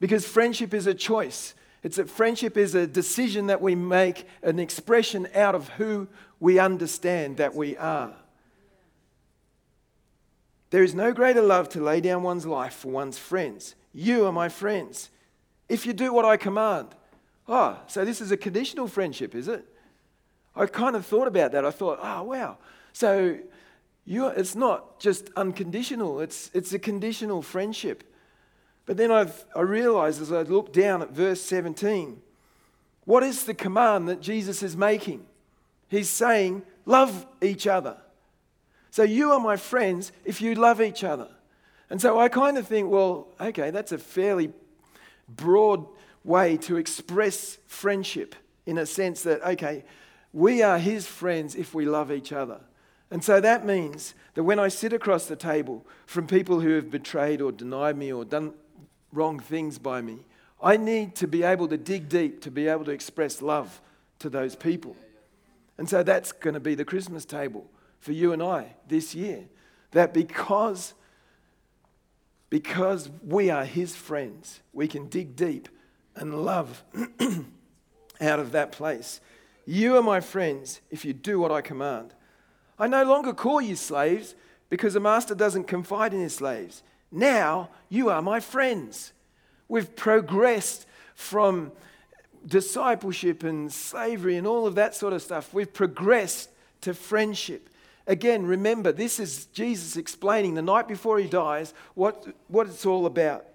Because 0.00 0.26
friendship 0.26 0.72
is 0.72 0.86
a 0.86 0.94
choice. 0.94 1.54
It's 1.82 1.96
that 1.96 2.10
friendship 2.10 2.56
is 2.56 2.74
a 2.74 2.86
decision 2.86 3.46
that 3.48 3.60
we 3.60 3.74
make, 3.74 4.26
an 4.42 4.58
expression 4.58 5.28
out 5.34 5.54
of 5.54 5.68
who 5.70 6.08
we 6.40 6.58
understand 6.58 7.36
that 7.36 7.54
we 7.54 7.76
are. 7.76 8.14
There 10.76 10.84
is 10.84 10.94
no 10.94 11.10
greater 11.10 11.40
love 11.40 11.70
to 11.70 11.80
lay 11.80 12.02
down 12.02 12.22
one's 12.22 12.44
life 12.44 12.74
for 12.74 12.88
one's 12.88 13.16
friends. 13.16 13.76
You 13.94 14.26
are 14.26 14.30
my 14.30 14.50
friends. 14.50 15.08
If 15.70 15.86
you 15.86 15.94
do 15.94 16.12
what 16.12 16.26
I 16.26 16.36
command. 16.36 16.88
Oh, 17.48 17.80
so 17.86 18.04
this 18.04 18.20
is 18.20 18.30
a 18.30 18.36
conditional 18.36 18.86
friendship, 18.86 19.34
is 19.34 19.48
it? 19.48 19.64
I 20.54 20.66
kind 20.66 20.94
of 20.94 21.06
thought 21.06 21.28
about 21.28 21.52
that. 21.52 21.64
I 21.64 21.70
thought, 21.70 21.98
oh, 22.02 22.24
wow. 22.24 22.58
So 22.92 23.38
it's 24.06 24.54
not 24.54 25.00
just 25.00 25.30
unconditional, 25.34 26.20
it's, 26.20 26.50
it's 26.52 26.74
a 26.74 26.78
conditional 26.78 27.40
friendship. 27.40 28.04
But 28.84 28.98
then 28.98 29.10
I've, 29.10 29.46
I 29.54 29.62
realized 29.62 30.20
as 30.20 30.30
I 30.30 30.42
looked 30.42 30.74
down 30.74 31.00
at 31.00 31.10
verse 31.10 31.40
17, 31.40 32.20
what 33.06 33.22
is 33.22 33.44
the 33.44 33.54
command 33.54 34.10
that 34.10 34.20
Jesus 34.20 34.62
is 34.62 34.76
making? 34.76 35.24
He's 35.88 36.10
saying, 36.10 36.64
love 36.84 37.26
each 37.40 37.66
other. 37.66 37.96
So 38.96 39.02
you 39.02 39.32
are 39.32 39.40
my 39.40 39.56
friends 39.56 40.10
if 40.24 40.40
you 40.40 40.54
love 40.54 40.80
each 40.80 41.04
other. 41.04 41.28
And 41.90 42.00
so 42.00 42.18
I 42.18 42.30
kind 42.30 42.56
of 42.56 42.66
think, 42.66 42.90
well, 42.90 43.28
okay, 43.38 43.70
that's 43.70 43.92
a 43.92 43.98
fairly 43.98 44.54
broad 45.28 45.84
way 46.24 46.56
to 46.56 46.78
express 46.78 47.58
friendship 47.66 48.34
in 48.64 48.78
a 48.78 48.86
sense 48.86 49.20
that, 49.24 49.42
okay, 49.42 49.84
we 50.32 50.62
are 50.62 50.78
his 50.78 51.06
friends 51.06 51.54
if 51.54 51.74
we 51.74 51.84
love 51.84 52.10
each 52.10 52.32
other. 52.32 52.58
And 53.10 53.22
so 53.22 53.38
that 53.38 53.66
means 53.66 54.14
that 54.32 54.44
when 54.44 54.58
I 54.58 54.68
sit 54.68 54.94
across 54.94 55.26
the 55.26 55.36
table 55.36 55.84
from 56.06 56.26
people 56.26 56.60
who 56.60 56.70
have 56.70 56.90
betrayed 56.90 57.42
or 57.42 57.52
denied 57.52 57.98
me 57.98 58.10
or 58.10 58.24
done 58.24 58.54
wrong 59.12 59.40
things 59.40 59.78
by 59.78 60.00
me, 60.00 60.20
I 60.62 60.78
need 60.78 61.14
to 61.16 61.28
be 61.28 61.42
able 61.42 61.68
to 61.68 61.76
dig 61.76 62.08
deep 62.08 62.40
to 62.44 62.50
be 62.50 62.66
able 62.66 62.86
to 62.86 62.92
express 62.92 63.42
love 63.42 63.82
to 64.20 64.30
those 64.30 64.56
people. 64.56 64.96
And 65.76 65.86
so 65.86 66.02
that's 66.02 66.32
going 66.32 66.54
to 66.54 66.60
be 66.60 66.74
the 66.74 66.86
Christmas 66.86 67.26
table 67.26 67.66
for 67.98 68.12
you 68.12 68.32
and 68.32 68.42
I 68.42 68.74
this 68.88 69.14
year. 69.14 69.44
That 69.92 70.12
because, 70.12 70.94
because 72.50 73.10
we 73.24 73.50
are 73.50 73.64
His 73.64 73.94
friends, 73.96 74.60
we 74.72 74.88
can 74.88 75.08
dig 75.08 75.36
deep 75.36 75.68
and 76.14 76.44
love 76.44 76.82
out 78.20 78.40
of 78.40 78.52
that 78.52 78.72
place. 78.72 79.20
You 79.66 79.96
are 79.96 80.02
my 80.02 80.20
friends 80.20 80.80
if 80.90 81.04
you 81.04 81.12
do 81.12 81.38
what 81.38 81.50
I 81.50 81.60
command. 81.60 82.14
I 82.78 82.86
no 82.86 83.04
longer 83.04 83.32
call 83.32 83.60
you 83.60 83.76
slaves 83.76 84.34
because 84.68 84.96
a 84.96 85.00
master 85.00 85.34
doesn't 85.34 85.64
confide 85.64 86.12
in 86.12 86.20
his 86.20 86.34
slaves. 86.34 86.82
Now 87.10 87.70
you 87.88 88.08
are 88.10 88.22
my 88.22 88.40
friends. 88.40 89.12
We've 89.68 89.94
progressed 89.96 90.86
from 91.14 91.72
discipleship 92.46 93.42
and 93.42 93.72
slavery 93.72 94.36
and 94.36 94.46
all 94.46 94.66
of 94.66 94.76
that 94.76 94.94
sort 94.94 95.12
of 95.12 95.22
stuff. 95.22 95.52
We've 95.52 95.72
progressed 95.72 96.50
to 96.82 96.94
friendship. 96.94 97.68
Again, 98.06 98.46
remember, 98.46 98.92
this 98.92 99.18
is 99.18 99.46
Jesus 99.46 99.96
explaining 99.96 100.54
the 100.54 100.62
night 100.62 100.86
before 100.86 101.18
he 101.18 101.26
dies 101.26 101.74
what, 101.94 102.26
what 102.48 102.68
it's 102.68 102.86
all 102.86 103.06
about. 103.06 103.46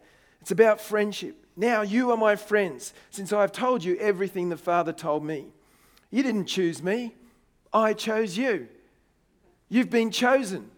It's 0.42 0.52
about 0.52 0.82
friendship. 0.82 1.46
Now 1.56 1.82
you 1.82 2.12
are 2.12 2.18
my 2.18 2.36
friends, 2.36 2.94
since 3.12 3.32
I 3.32 3.42
have 3.42 3.52
told 3.52 3.84
you 3.84 3.96
everything 3.98 4.50
the 4.50 4.58
Father 4.58 4.92
told 4.92 5.24
me. 5.24 5.48
You 6.10 6.24
didn't 6.24 6.46
choose 6.46 6.84
me, 6.84 7.16
I 7.74 7.94
chose 7.94 8.38
you. 8.38 8.68
You've 9.70 9.90
been 9.90 10.12
chosen. 10.12 10.72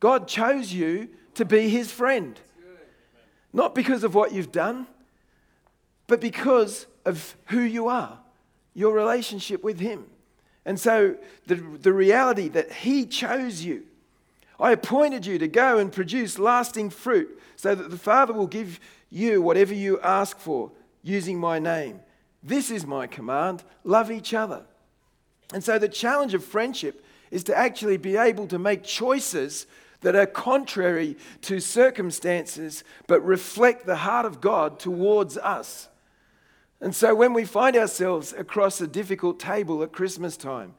God 0.00 0.26
chose 0.26 0.72
you 0.72 1.10
to 1.34 1.44
be 1.44 1.68
his 1.68 1.92
friend. 1.92 2.40
Not 3.52 3.74
because 3.74 4.02
of 4.02 4.14
what 4.14 4.32
you've 4.32 4.52
done, 4.52 4.86
but 6.06 6.20
because 6.20 6.86
of 7.04 7.36
who 7.46 7.60
you 7.60 7.88
are, 7.88 8.18
your 8.74 8.92
relationship 8.92 9.62
with 9.62 9.78
him. 9.78 10.06
And 10.64 10.78
so 10.78 11.16
the, 11.46 11.54
the 11.54 11.92
reality 11.92 12.48
that 12.48 12.72
he 12.72 13.06
chose 13.06 13.64
you. 13.64 13.84
I 14.58 14.72
appointed 14.72 15.24
you 15.24 15.38
to 15.38 15.48
go 15.48 15.78
and 15.78 15.90
produce 15.90 16.38
lasting 16.38 16.90
fruit 16.90 17.40
so 17.56 17.74
that 17.74 17.90
the 17.90 17.98
Father 17.98 18.32
will 18.32 18.46
give 18.46 18.78
you 19.08 19.40
whatever 19.40 19.74
you 19.74 19.98
ask 20.00 20.38
for 20.38 20.70
using 21.02 21.38
my 21.38 21.58
name. 21.58 22.00
This 22.42 22.70
is 22.70 22.86
my 22.86 23.06
command 23.06 23.62
love 23.84 24.10
each 24.10 24.34
other. 24.34 24.62
And 25.52 25.64
so 25.64 25.78
the 25.78 25.88
challenge 25.88 26.34
of 26.34 26.44
friendship 26.44 27.04
is 27.30 27.44
to 27.44 27.56
actually 27.56 27.96
be 27.96 28.16
able 28.16 28.46
to 28.48 28.58
make 28.58 28.84
choices 28.84 29.66
that 30.02 30.16
are 30.16 30.26
contrary 30.26 31.16
to 31.42 31.60
circumstances 31.60 32.84
but 33.06 33.24
reflect 33.24 33.86
the 33.86 33.96
heart 33.96 34.26
of 34.26 34.40
God 34.40 34.78
towards 34.78 35.36
us. 35.36 35.88
And 36.80 36.94
so 36.94 37.14
when 37.14 37.32
we 37.32 37.44
find 37.44 37.76
ourselves 37.76 38.32
across 38.32 38.80
a 38.80 38.86
difficult 38.86 39.38
table 39.38 39.82
at 39.82 39.92
Christmas 39.92 40.36
time, 40.36 40.74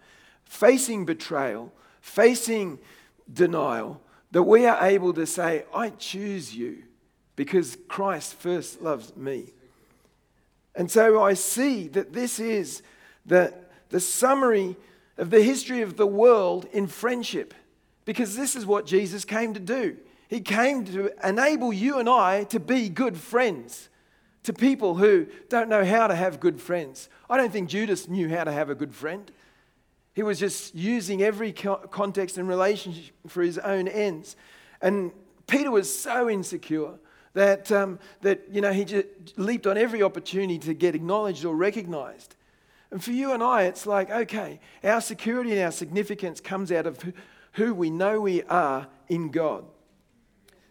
facing 0.45 1.05
betrayal, 1.05 1.71
facing 2.01 2.79
denial, 3.31 4.01
that 4.31 4.43
we 4.43 4.65
are 4.65 4.83
able 4.85 5.13
to 5.13 5.25
say, 5.25 5.65
I 5.73 5.89
choose 5.91 6.55
you 6.55 6.83
because 7.35 7.77
Christ 7.87 8.33
first 8.35 8.81
loves 8.81 9.15
me. 9.15 9.53
And 10.75 10.89
so 10.89 11.21
I 11.21 11.33
see 11.33 11.87
that 11.89 12.13
this 12.13 12.39
is 12.39 12.81
the, 13.25 13.53
the 13.89 13.99
summary 13.99 14.75
of 15.17 15.29
the 15.29 15.43
history 15.43 15.81
of 15.81 15.97
the 15.97 16.07
world 16.07 16.65
in 16.71 16.87
friendship, 16.87 17.53
because 18.05 18.35
this 18.35 18.55
is 18.55 18.65
what 18.65 18.85
Jesus 18.85 19.25
came 19.25 19.53
to 19.53 19.59
do. 19.59 19.97
He 20.29 20.39
came 20.39 20.85
to 20.85 21.11
enable 21.27 21.73
you 21.73 21.99
and 21.99 22.09
I 22.09 22.45
to 22.45 22.59
be 22.59 22.89
good 22.89 23.17
friends 23.17 23.89
to 24.43 24.53
people 24.53 24.95
who 24.95 25.27
don't 25.49 25.69
know 25.69 25.85
how 25.85 26.07
to 26.07 26.15
have 26.15 26.39
good 26.39 26.59
friends. 26.59 27.09
I 27.29 27.37
don't 27.37 27.51
think 27.51 27.69
Judas 27.69 28.07
knew 28.07 28.29
how 28.29 28.43
to 28.43 28.51
have 28.51 28.69
a 28.69 28.75
good 28.75 28.93
friend. 28.93 29.31
He 30.13 30.23
was 30.23 30.39
just 30.39 30.75
using 30.75 31.21
every 31.21 31.53
context 31.53 32.37
and 32.37 32.47
relationship 32.47 33.13
for 33.27 33.41
his 33.41 33.57
own 33.59 33.87
ends. 33.87 34.35
And 34.81 35.11
Peter 35.47 35.71
was 35.71 35.93
so 35.95 36.29
insecure 36.29 36.93
that, 37.33 37.71
um, 37.71 37.99
that 38.21 38.43
you 38.51 38.61
know, 38.61 38.73
he 38.73 38.83
just 38.83 39.07
leaped 39.37 39.67
on 39.67 39.77
every 39.77 40.03
opportunity 40.03 40.59
to 40.59 40.73
get 40.73 40.95
acknowledged 40.95 41.45
or 41.45 41.55
recognized. 41.55 42.35
And 42.89 43.01
for 43.01 43.11
you 43.11 43.31
and 43.31 43.41
I, 43.41 43.63
it's 43.63 43.85
like, 43.85 44.09
okay, 44.09 44.59
our 44.83 44.99
security 44.99 45.51
and 45.53 45.61
our 45.61 45.71
significance 45.71 46.41
comes 46.41 46.71
out 46.71 46.85
of 46.85 46.99
who 47.53 47.73
we 47.73 47.89
know 47.89 48.19
we 48.19 48.43
are 48.43 48.87
in 49.07 49.29
God. 49.29 49.63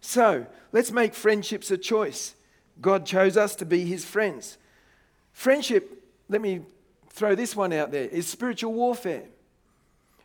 So 0.03 0.47
let's 0.73 0.91
make 0.91 1.15
friendships 1.15 1.71
a 1.71 1.79
choice. 1.79 2.35
God 2.81 3.07
chose 3.07 3.37
us 3.37 3.55
to 3.57 3.65
be 3.65 3.85
his 3.85 4.05
friends. 4.05 4.59
Friendship, 5.33 6.03
let 6.29 6.41
me 6.41 6.63
throw 7.09 7.35
this 7.35 7.55
one 7.55 7.73
out 7.73 7.91
there, 7.93 8.05
is 8.05 8.27
spiritual 8.27 8.73
warfare. 8.73 9.25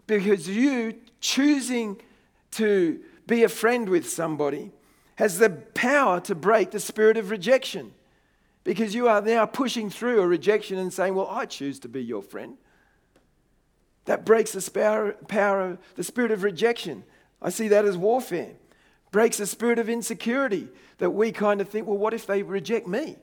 Because 0.08 0.48
you 0.48 0.96
choosing 1.20 2.00
to 2.52 3.00
be 3.28 3.44
a 3.44 3.50
friend 3.50 3.90
with 3.90 4.08
somebody 4.10 4.72
has 5.16 5.40
the 5.40 5.50
power 5.50 6.20
to 6.22 6.36
break 6.36 6.72
the 6.72 6.80
spirit 6.80 7.18
of 7.18 7.32
rejection. 7.32 7.94
Because 8.64 8.94
you 8.94 9.08
are 9.08 9.22
now 9.22 9.46
pushing 9.46 9.90
through 9.90 10.22
a 10.22 10.28
rejection 10.28 10.78
and 10.78 10.92
saying, 10.92 11.16
Well, 11.16 11.30
I 11.30 11.46
choose 11.46 11.80
to 11.82 11.88
be 11.88 12.04
your 12.04 12.22
friend. 12.22 12.58
That 14.06 14.26
breaks 14.26 14.52
the 14.52 15.16
power 15.28 15.62
of 15.62 15.80
the 15.96 16.04
spirit 16.04 16.32
of 16.32 16.44
rejection. 16.44 17.04
I 17.42 17.50
see 17.50 17.68
that 17.70 17.86
as 17.86 17.98
warfare. 17.98 18.54
Breaks 19.16 19.38
the 19.38 19.46
spirit 19.46 19.80
of 19.80 19.88
insecurity 19.88 20.68
that 20.98 21.12
we 21.12 21.32
kind 21.32 21.62
of 21.62 21.70
think, 21.70 21.88
well, 21.88 21.98
what 21.98 22.14
if 22.14 22.28
they 22.28 22.44
reject 22.44 22.86
me? 22.86 23.16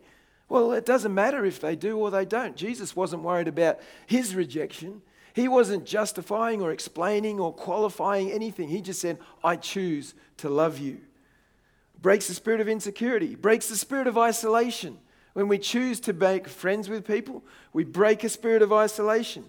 Well, 0.49 0.73
it 0.73 0.87
doesn't 0.87 1.13
matter 1.13 1.45
if 1.45 1.61
they 1.61 1.77
do 1.77 1.99
or 1.99 2.11
they 2.11 2.25
don't. 2.25 2.57
Jesus 2.57 2.97
wasn't 2.97 3.25
worried 3.25 3.47
about 3.47 3.79
his 4.07 4.35
rejection. 4.35 5.03
He 5.35 5.49
wasn't 5.49 5.85
justifying 5.85 6.63
or 6.63 6.73
explaining 6.73 7.39
or 7.39 7.53
qualifying 7.53 8.33
anything. 8.33 8.71
He 8.71 8.81
just 8.81 9.03
said, 9.03 9.19
I 9.45 9.57
choose 9.57 10.15
to 10.39 10.49
love 10.49 10.79
you 10.79 11.03
breaks 12.01 12.27
the 12.27 12.33
spirit 12.33 12.63
of 12.63 12.71
insecurity, 12.71 13.35
breaks 13.35 13.69
the 13.69 13.77
spirit 13.77 14.07
of 14.07 14.17
isolation. 14.17 14.97
When 15.35 15.47
we 15.47 15.59
choose 15.59 16.01
to 16.01 16.15
make 16.15 16.49
friends 16.49 16.89
with 16.89 17.07
people, 17.07 17.45
we 17.75 17.85
break 17.85 18.25
a 18.25 18.31
spirit 18.31 18.63
of 18.63 18.73
isolation. 18.73 19.45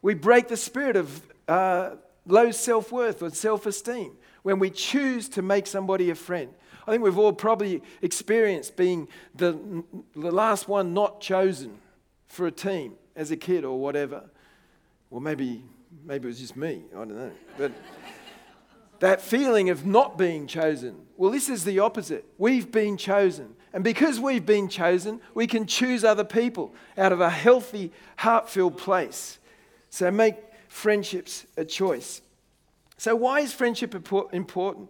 We 0.00 0.14
break 0.14 0.46
the 0.46 0.56
spirit 0.56 0.94
of 0.94 1.22
uh, 1.48 1.96
low 2.24 2.52
self 2.52 2.92
worth 2.92 3.20
or 3.20 3.30
self 3.30 3.66
esteem 3.66 4.12
when 4.42 4.58
we 4.58 4.70
choose 4.70 5.28
to 5.30 5.42
make 5.42 5.66
somebody 5.66 6.10
a 6.10 6.14
friend. 6.14 6.52
I 6.86 6.90
think 6.90 7.02
we've 7.02 7.18
all 7.18 7.32
probably 7.32 7.82
experienced 8.00 8.76
being 8.76 9.08
the, 9.34 9.84
the 10.16 10.32
last 10.32 10.68
one 10.68 10.94
not 10.94 11.20
chosen 11.20 11.78
for 12.26 12.46
a 12.46 12.50
team 12.50 12.94
as 13.14 13.30
a 13.30 13.36
kid 13.36 13.64
or 13.64 13.78
whatever. 13.78 14.24
Well, 15.10 15.20
maybe, 15.20 15.62
maybe 16.04 16.24
it 16.24 16.28
was 16.28 16.40
just 16.40 16.56
me, 16.56 16.82
I 16.92 16.98
don't 16.98 17.16
know. 17.16 17.32
But 17.56 17.72
that 19.00 19.20
feeling 19.20 19.68
of 19.70 19.84
not 19.84 20.16
being 20.16 20.46
chosen. 20.46 20.96
Well, 21.16 21.30
this 21.30 21.48
is 21.48 21.64
the 21.64 21.80
opposite. 21.80 22.24
We've 22.38 22.70
been 22.70 22.96
chosen. 22.96 23.54
And 23.72 23.82
because 23.82 24.20
we've 24.20 24.44
been 24.44 24.68
chosen, 24.68 25.20
we 25.34 25.46
can 25.46 25.66
choose 25.66 26.04
other 26.04 26.24
people 26.24 26.74
out 26.96 27.12
of 27.12 27.20
a 27.20 27.30
healthy, 27.30 27.92
heart 28.16 28.48
filled 28.48 28.78
place. 28.78 29.38
So 29.90 30.10
make 30.10 30.36
friendships 30.68 31.46
a 31.56 31.64
choice. 31.64 32.22
So, 33.02 33.16
why 33.16 33.40
is 33.40 33.52
friendship 33.52 33.96
important? 33.96 34.88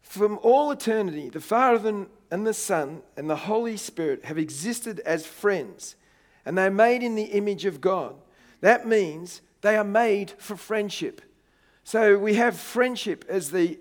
From 0.00 0.38
all 0.44 0.70
eternity, 0.70 1.28
the 1.28 1.40
Father 1.40 2.06
and 2.30 2.46
the 2.46 2.54
Son 2.54 3.02
and 3.16 3.28
the 3.28 3.34
Holy 3.34 3.76
Spirit 3.76 4.26
have 4.26 4.38
existed 4.38 5.00
as 5.00 5.26
friends, 5.26 5.96
and 6.46 6.56
they're 6.56 6.70
made 6.70 7.02
in 7.02 7.16
the 7.16 7.24
image 7.24 7.64
of 7.64 7.80
God. 7.80 8.14
That 8.60 8.86
means 8.86 9.40
they 9.60 9.76
are 9.76 9.82
made 9.82 10.30
for 10.38 10.54
friendship. 10.54 11.20
So 11.82 12.16
we 12.16 12.34
have 12.34 12.56
friendship 12.56 13.24
as 13.28 13.50
the 13.50 13.76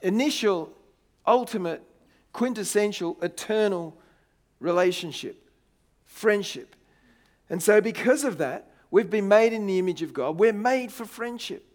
initial, 0.00 0.72
ultimate, 1.26 1.82
quintessential, 2.32 3.18
eternal 3.20 3.98
relationship. 4.60 5.46
Friendship. 6.06 6.74
And 7.50 7.62
so, 7.62 7.82
because 7.82 8.24
of 8.24 8.38
that, 8.38 8.70
we've 8.90 9.10
been 9.10 9.28
made 9.28 9.52
in 9.52 9.66
the 9.66 9.78
image 9.78 10.00
of 10.00 10.14
God. 10.14 10.38
We're 10.38 10.54
made 10.54 10.90
for 10.90 11.04
friendship. 11.04 11.66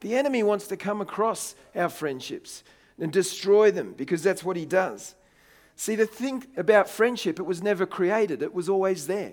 The 0.00 0.14
enemy 0.16 0.42
wants 0.42 0.66
to 0.68 0.76
come 0.76 1.00
across 1.00 1.54
our 1.74 1.88
friendships 1.88 2.62
and 2.98 3.12
destroy 3.12 3.70
them 3.70 3.94
because 3.96 4.22
that's 4.22 4.44
what 4.44 4.56
he 4.56 4.64
does. 4.64 5.14
See, 5.76 5.94
the 5.94 6.06
thing 6.06 6.46
about 6.56 6.88
friendship, 6.88 7.38
it 7.38 7.44
was 7.44 7.62
never 7.62 7.86
created, 7.86 8.42
it 8.42 8.54
was 8.54 8.68
always 8.68 9.06
there. 9.06 9.32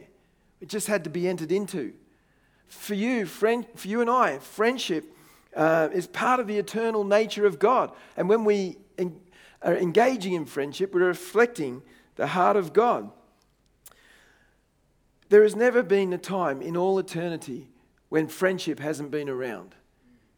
It 0.59 0.69
just 0.69 0.87
had 0.87 1.03
to 1.03 1.09
be 1.09 1.27
entered 1.27 1.51
into 1.51 1.93
for 2.73 2.95
you, 2.95 3.25
friend, 3.25 3.65
for 3.75 3.87
you 3.87 4.01
and 4.01 4.09
I, 4.09 4.39
friendship 4.39 5.15
uh, 5.55 5.89
is 5.93 6.07
part 6.07 6.39
of 6.39 6.47
the 6.47 6.57
eternal 6.57 7.03
nature 7.03 7.45
of 7.45 7.59
God. 7.59 7.91
And 8.17 8.27
when 8.27 8.43
we 8.43 8.77
en- 8.97 9.19
are 9.61 9.75
engaging 9.75 10.33
in 10.33 10.45
friendship, 10.45 10.93
we're 10.93 11.05
reflecting 11.05 11.83
the 12.15 12.27
heart 12.27 12.57
of 12.57 12.73
God. 12.73 13.11
There 15.29 15.43
has 15.43 15.55
never 15.55 15.83
been 15.83 16.13
a 16.13 16.17
time 16.17 16.61
in 16.61 16.75
all 16.75 16.99
eternity 16.99 17.69
when 18.09 18.27
friendship 18.27 18.79
hasn't 18.79 19.11
been 19.11 19.29
around 19.29 19.75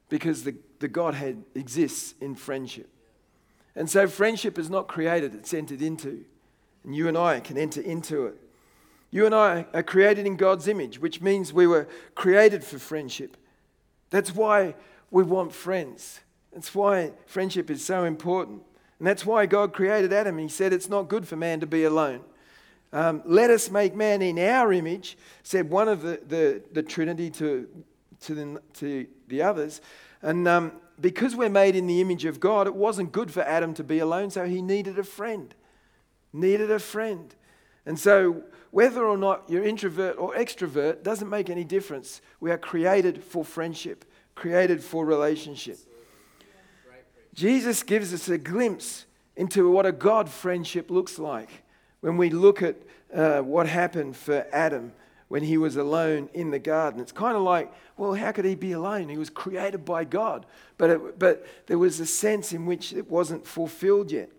because 0.10 0.44
the, 0.44 0.56
the 0.80 0.88
Godhead 0.88 1.44
exists 1.56 2.14
in 2.22 2.36
friendship. 2.36 2.90
And 3.76 3.90
so 3.90 4.08
friendship 4.08 4.58
is 4.58 4.70
not 4.70 4.88
created, 4.88 5.36
it's 5.36 5.54
entered 5.54 5.82
into. 5.82 6.24
And 6.84 6.96
you 6.96 7.08
and 7.08 7.18
I 7.18 7.40
can 7.40 7.58
enter 7.58 7.82
into 7.82 8.28
it. 8.28 8.38
You 9.12 9.26
and 9.26 9.34
I 9.34 9.66
are 9.74 9.84
created 9.84 10.26
in 10.26 10.36
God's 10.36 10.68
image, 10.68 11.00
which 11.00 11.22
means 11.22 11.54
we 11.54 11.68
were 11.68 11.88
created 12.16 12.64
for 12.64 12.78
friendship. 12.80 13.38
That's 14.10 14.34
why 14.34 14.76
we 15.12 15.24
want 15.24 15.54
friends. 15.54 16.20
That's 16.54 16.74
why 16.74 17.12
friendship 17.26 17.70
is 17.70 17.84
so 17.84 18.04
important. 18.04 18.62
And 19.00 19.08
that's 19.08 19.26
why 19.26 19.46
God 19.46 19.74
created 19.74 20.14
Adam. 20.14 20.38
He 20.38 20.48
said 20.48 20.74
it's 20.74 20.90
not 20.90 21.10
good 21.10 21.28
for 21.28 21.36
man 21.36 21.60
to 21.60 21.68
be 21.68 21.84
alone. 21.84 22.22
Um, 22.94 23.22
let 23.26 23.50
us 23.50 23.70
make 23.70 23.94
man 23.94 24.22
in 24.22 24.40
our 24.40 24.72
image, 24.72 25.18
said 25.44 25.70
one 25.70 25.90
of 25.90 26.02
the, 26.02 26.22
the, 26.28 26.62
the 26.72 26.84
Trinity 26.84 27.30
to, 27.32 27.68
to, 28.22 28.36
the, 28.36 28.62
to 28.76 29.08
the 29.28 29.42
others. 29.42 29.82
And 30.22 30.48
um, 30.48 30.72
because 31.00 31.36
we're 31.36 31.50
made 31.50 31.76
in 31.76 31.88
the 31.88 32.02
image 32.02 32.26
of 32.26 32.40
God, 32.40 32.68
it 32.68 32.76
wasn't 32.76 33.12
good 33.12 33.32
for 33.32 33.42
Adam 33.44 33.74
to 33.76 33.84
be 33.84 34.00
alone, 34.00 34.30
so 34.30 34.46
he 34.46 34.62
needed 34.62 34.98
a 34.98 35.04
friend. 35.04 35.54
Needed 36.34 36.72
a 36.72 36.80
friend. 36.80 37.34
And 37.86 38.00
so, 38.00 38.44
whether 38.72 39.06
or 39.06 39.18
not 39.18 39.44
you're 39.48 39.64
introvert 39.64 40.18
or 40.18 40.34
extrovert 40.34 41.04
doesn't 41.04 41.30
make 41.30 41.50
any 41.50 41.64
difference. 41.64 42.22
We 42.40 42.52
are 42.52 42.58
created 42.58 43.24
for 43.24 43.46
friendship, 43.46 44.06
created 44.34 44.84
for 44.84 45.06
relationship. 45.06 45.78
Jesus 47.34 47.84
gives 47.84 48.14
us 48.14 48.28
a 48.30 48.38
glimpse 48.38 49.06
into 49.36 49.70
what 49.70 49.86
a 49.86 49.92
God 49.92 50.30
friendship 50.30 50.90
looks 50.90 51.20
like 51.20 51.50
when 52.00 52.18
we 52.18 52.30
look 52.30 52.62
at 52.62 52.78
uh, 53.14 53.42
what 53.42 53.68
happened 53.68 54.16
for 54.16 54.48
Adam 54.52 54.94
when 55.28 55.44
he 55.44 55.58
was 55.58 55.76
alone 55.76 56.30
in 56.34 56.52
the 56.52 56.60
garden. 56.60 57.00
It's 57.00 57.12
kind 57.12 57.36
of 57.36 57.42
like, 57.42 57.72
well, 57.98 58.14
how 58.14 58.32
could 58.32 58.46
he 58.46 58.56
be 58.56 58.74
alone? 58.74 59.10
He 59.10 59.18
was 59.18 59.30
created 59.30 59.84
by 59.84 60.04
God, 60.04 60.46
but, 60.78 60.90
it, 60.90 61.20
but 61.20 61.46
there 61.68 61.80
was 61.80 62.00
a 62.00 62.06
sense 62.06 62.54
in 62.54 62.66
which 62.66 62.94
it 62.94 63.10
wasn't 63.10 63.46
fulfilled 63.46 64.12
yet. 64.12 64.30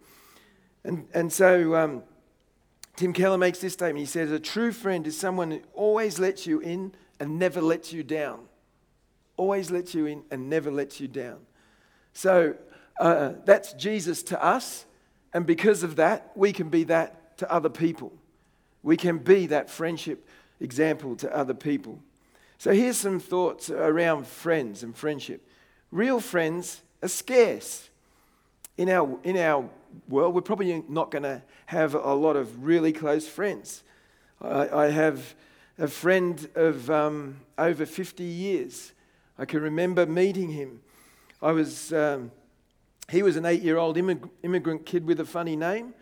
And, 0.84 1.08
and 1.12 1.32
so 1.32 1.74
um, 1.74 2.02
Tim 2.94 3.12
Keller 3.12 3.38
makes 3.38 3.58
this 3.58 3.72
statement. 3.72 3.98
He 3.98 4.06
says, 4.06 4.30
A 4.30 4.38
true 4.38 4.72
friend 4.72 5.06
is 5.06 5.18
someone 5.18 5.50
who 5.50 5.60
always 5.74 6.18
lets 6.18 6.46
you 6.46 6.60
in 6.60 6.92
and 7.18 7.38
never 7.38 7.60
lets 7.60 7.92
you 7.92 8.02
down. 8.02 8.40
Always 9.36 9.70
lets 9.70 9.94
you 9.94 10.06
in 10.06 10.22
and 10.30 10.48
never 10.48 10.70
lets 10.70 11.00
you 11.00 11.08
down. 11.08 11.38
So 12.12 12.54
uh, 13.00 13.32
that's 13.44 13.72
Jesus 13.74 14.22
to 14.24 14.42
us. 14.42 14.86
And 15.34 15.44
because 15.44 15.82
of 15.82 15.96
that, 15.96 16.30
we 16.34 16.52
can 16.52 16.68
be 16.68 16.84
that 16.84 17.36
to 17.38 17.52
other 17.52 17.68
people. 17.68 18.12
We 18.82 18.96
can 18.96 19.18
be 19.18 19.46
that 19.46 19.68
friendship 19.68 20.25
example 20.60 21.16
to 21.16 21.34
other 21.34 21.54
people. 21.54 21.98
So 22.58 22.72
here's 22.72 22.96
some 22.96 23.20
thoughts 23.20 23.70
around 23.70 24.26
friends 24.26 24.82
and 24.82 24.96
friendship. 24.96 25.46
Real 25.90 26.20
friends 26.20 26.82
are 27.02 27.08
scarce. 27.08 27.90
In 28.78 28.88
our, 28.88 29.18
in 29.24 29.36
our 29.36 29.68
world, 30.08 30.34
we're 30.34 30.40
probably 30.42 30.82
not 30.88 31.10
going 31.10 31.22
to 31.22 31.42
have 31.66 31.94
a 31.94 32.14
lot 32.14 32.36
of 32.36 32.64
really 32.64 32.92
close 32.92 33.28
friends. 33.28 33.82
I, 34.40 34.68
I 34.68 34.90
have 34.90 35.34
a 35.78 35.88
friend 35.88 36.48
of 36.54 36.90
um, 36.90 37.36
over 37.58 37.84
50 37.84 38.24
years. 38.24 38.92
I 39.38 39.44
can 39.44 39.60
remember 39.60 40.06
meeting 40.06 40.50
him. 40.50 40.80
I 41.42 41.52
was, 41.52 41.92
um, 41.92 42.30
he 43.10 43.22
was 43.22 43.36
an 43.36 43.44
eight 43.44 43.62
year 43.62 43.76
old 43.76 43.96
immig- 43.96 44.30
immigrant 44.42 44.86
kid 44.86 45.04
with 45.04 45.20
a 45.20 45.24
funny 45.24 45.56
name, 45.56 45.94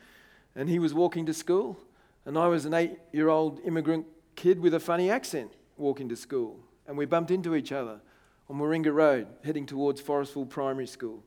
and 0.54 0.68
he 0.68 0.78
was 0.78 0.94
walking 0.94 1.26
to 1.26 1.34
school. 1.34 1.76
And 2.24 2.38
I 2.38 2.48
was 2.48 2.64
an 2.64 2.74
eight 2.74 2.98
year 3.12 3.28
old 3.28 3.60
immigrant 3.64 4.06
kid 4.36 4.60
with 4.60 4.74
a 4.74 4.80
funny 4.80 5.10
accent 5.10 5.52
walking 5.76 6.08
to 6.08 6.16
school. 6.16 6.58
And 6.86 6.96
we 6.96 7.06
bumped 7.06 7.30
into 7.30 7.54
each 7.54 7.72
other 7.72 8.00
on 8.48 8.58
Warringah 8.58 8.94
Road, 8.94 9.26
heading 9.44 9.66
towards 9.66 10.02
Forestville 10.02 10.48
Primary 10.48 10.86
School. 10.86 11.22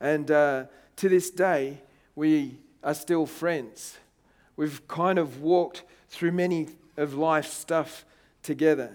And 0.00 0.30
uh, 0.30 0.64
to 0.96 1.08
this 1.08 1.30
day, 1.30 1.80
we 2.14 2.58
are 2.82 2.94
still 2.94 3.26
friends. 3.26 3.98
We've 4.56 4.86
kind 4.86 5.18
of 5.18 5.40
walked 5.40 5.82
through 6.08 6.32
many 6.32 6.68
of 6.96 7.14
life's 7.14 7.52
stuff 7.52 8.04
together. 8.42 8.92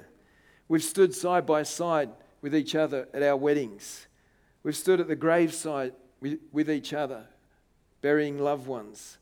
We've 0.68 0.84
stood 0.84 1.14
side 1.14 1.46
by 1.46 1.64
side 1.64 2.10
with 2.42 2.56
each 2.56 2.76
other 2.76 3.10
at 3.14 3.24
our 3.24 3.36
weddings. 3.36 4.08
We've 4.64 4.78
stood 4.78 5.00
at 5.00 5.08
the 5.08 5.16
graveside 5.16 5.94
with, 6.22 6.40
with 6.52 6.70
each 6.70 6.94
other, 6.94 7.26
burying 8.02 8.40
loved 8.40 8.68
ones. 8.68 9.18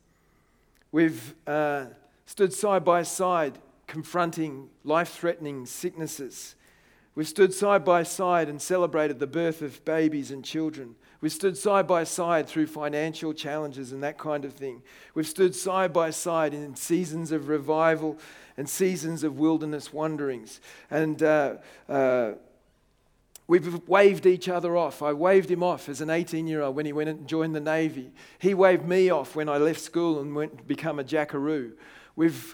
We've 0.91 1.33
uh, 1.47 1.85
stood 2.25 2.53
side 2.53 2.83
by 2.85 3.03
side 3.03 3.57
confronting 3.87 4.69
life 4.83 5.09
threatening 5.09 5.65
sicknesses. 5.65 6.55
We've 7.15 7.27
stood 7.27 7.51
side 7.51 7.83
by 7.83 8.03
side 8.03 8.47
and 8.47 8.61
celebrated 8.61 9.17
the 9.17 9.25
birth 9.25 9.63
of 9.63 9.83
babies 9.85 10.29
and 10.29 10.45
children. 10.45 10.95
We've 11.19 11.31
stood 11.31 11.57
side 11.57 11.87
by 11.87 12.03
side 12.03 12.47
through 12.47 12.67
financial 12.67 13.33
challenges 13.33 13.91
and 13.91 14.03
that 14.03 14.19
kind 14.19 14.45
of 14.45 14.53
thing. 14.53 14.83
We've 15.15 15.27
stood 15.27 15.55
side 15.55 15.91
by 15.91 16.11
side 16.11 16.53
in 16.53 16.75
seasons 16.75 17.31
of 17.31 17.47
revival 17.47 18.19
and 18.55 18.69
seasons 18.69 19.23
of 19.23 19.39
wilderness 19.39 19.91
wanderings. 19.91 20.61
And 20.91 21.23
uh, 21.23 21.55
uh, 21.89 22.33
we've 23.47 23.87
waved 23.87 24.27
each 24.27 24.47
other 24.47 24.77
off. 24.77 25.01
I 25.01 25.13
waved 25.13 25.49
him 25.49 25.63
off 25.63 25.89
as 25.89 26.01
an 26.01 26.11
18 26.11 26.45
year 26.45 26.61
old 26.61 26.75
when 26.75 26.85
he 26.85 26.93
went 26.93 27.09
and 27.09 27.27
joined 27.27 27.55
the 27.55 27.59
Navy. 27.59 28.11
He 28.37 28.53
waved 28.53 28.85
me 28.85 29.09
off 29.09 29.35
when 29.35 29.49
I 29.49 29.57
left 29.57 29.79
school 29.79 30.19
and 30.19 30.35
went 30.35 30.59
to 30.59 30.63
become 30.65 30.99
a 30.99 31.03
jackaroo. 31.03 31.73
We've 32.15 32.53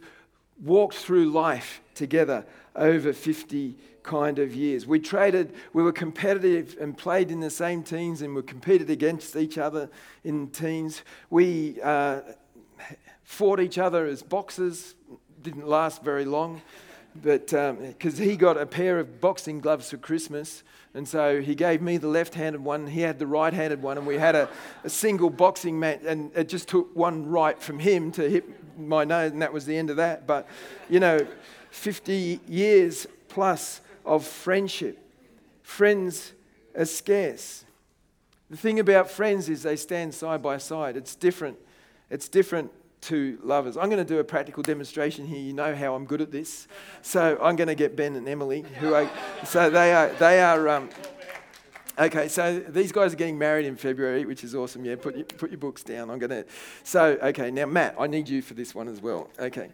walked 0.61 0.95
through 0.95 1.31
life 1.31 1.81
together 1.95 2.45
over 2.75 3.13
50 3.13 3.75
kind 4.03 4.39
of 4.39 4.53
years. 4.53 4.85
We 4.85 4.99
traded, 4.99 5.53
we 5.71 5.81
were 5.81 5.91
competitive 5.91 6.75
and 6.79 6.97
played 6.97 7.31
in 7.31 7.39
the 7.39 7.49
same 7.49 7.83
teams 7.83 8.21
and 8.21 8.35
we 8.35 8.41
competed 8.43 8.89
against 8.89 9.35
each 9.35 9.57
other 9.57 9.89
in 10.23 10.49
teams. 10.49 11.03
We 11.29 11.81
uh, 11.81 12.21
fought 13.23 13.59
each 13.59 13.77
other 13.77 14.05
as 14.05 14.21
boxers, 14.21 14.95
didn't 15.41 15.67
last 15.67 16.03
very 16.03 16.25
long, 16.25 16.61
but 17.15 17.47
because 17.47 18.19
um, 18.19 18.25
he 18.25 18.35
got 18.35 18.57
a 18.57 18.65
pair 18.65 18.99
of 18.99 19.21
boxing 19.21 19.59
gloves 19.59 19.89
for 19.89 19.97
Christmas. 19.97 20.63
And 20.93 21.07
so 21.07 21.41
he 21.41 21.55
gave 21.55 21.81
me 21.81 21.97
the 21.97 22.07
left 22.07 22.35
handed 22.35 22.63
one, 22.63 22.87
he 22.87 23.01
had 23.01 23.19
the 23.19 23.27
right 23.27 23.53
handed 23.53 23.81
one, 23.81 23.97
and 23.97 24.05
we 24.05 24.17
had 24.17 24.35
a, 24.35 24.49
a 24.83 24.89
single 24.89 25.29
boxing 25.29 25.79
match. 25.79 26.01
And 26.05 26.31
it 26.35 26.49
just 26.49 26.67
took 26.67 26.95
one 26.95 27.27
right 27.27 27.59
from 27.59 27.79
him 27.79 28.11
to 28.13 28.29
hit 28.29 28.62
my 28.77 29.03
nose, 29.03 29.31
and 29.31 29.41
that 29.41 29.53
was 29.53 29.65
the 29.65 29.77
end 29.77 29.89
of 29.89 29.97
that. 29.97 30.27
But, 30.27 30.47
you 30.89 30.99
know, 30.99 31.27
50 31.71 32.39
years 32.47 33.07
plus 33.29 33.81
of 34.05 34.25
friendship. 34.25 34.99
Friends 35.63 36.33
are 36.77 36.86
scarce. 36.86 37.65
The 38.49 38.57
thing 38.57 38.79
about 38.79 39.09
friends 39.09 39.49
is 39.49 39.63
they 39.63 39.75
stand 39.75 40.13
side 40.13 40.41
by 40.41 40.57
side. 40.57 40.95
It's 40.97 41.15
different. 41.15 41.57
It's 42.09 42.27
different 42.27 42.71
to 43.01 43.39
lovers. 43.43 43.75
I'm 43.75 43.89
going 43.89 44.05
to 44.05 44.13
do 44.13 44.19
a 44.19 44.23
practical 44.23 44.63
demonstration 44.63 45.25
here. 45.25 45.39
You 45.39 45.53
know 45.53 45.75
how 45.75 45.95
I'm 45.95 46.05
good 46.05 46.21
at 46.21 46.31
this. 46.31 46.67
So 47.01 47.38
I'm 47.41 47.55
going 47.55 47.67
to 47.67 47.75
get 47.75 47.95
Ben 47.95 48.15
and 48.15 48.27
Emily, 48.27 48.62
who 48.79 48.93
are, 48.93 49.09
so 49.43 49.69
they 49.69 49.93
are, 49.93 50.09
they 50.19 50.41
are, 50.41 50.69
um, 50.69 50.89
okay, 51.97 52.27
so 52.27 52.60
these 52.60 52.91
guys 52.91 53.13
are 53.13 53.17
getting 53.17 53.38
married 53.38 53.65
in 53.65 53.75
February, 53.75 54.25
which 54.25 54.43
is 54.43 54.56
awesome. 54.56 54.86
Yeah, 54.86 54.95
put 54.95 55.15
your, 55.15 55.25
put 55.25 55.51
your 55.51 55.60
books 55.60 55.84
down. 55.84 56.10
I'm 56.10 56.19
going 56.19 56.29
to, 56.29 56.45
so, 56.84 57.17
okay, 57.21 57.51
now 57.51 57.65
Matt, 57.65 57.95
I 57.99 58.08
need 58.08 58.29
you 58.29 58.41
for 58.41 58.53
this 58.53 58.73
one 58.73 58.88
as 58.88 59.01
well. 59.01 59.29
Okay. 59.39 59.69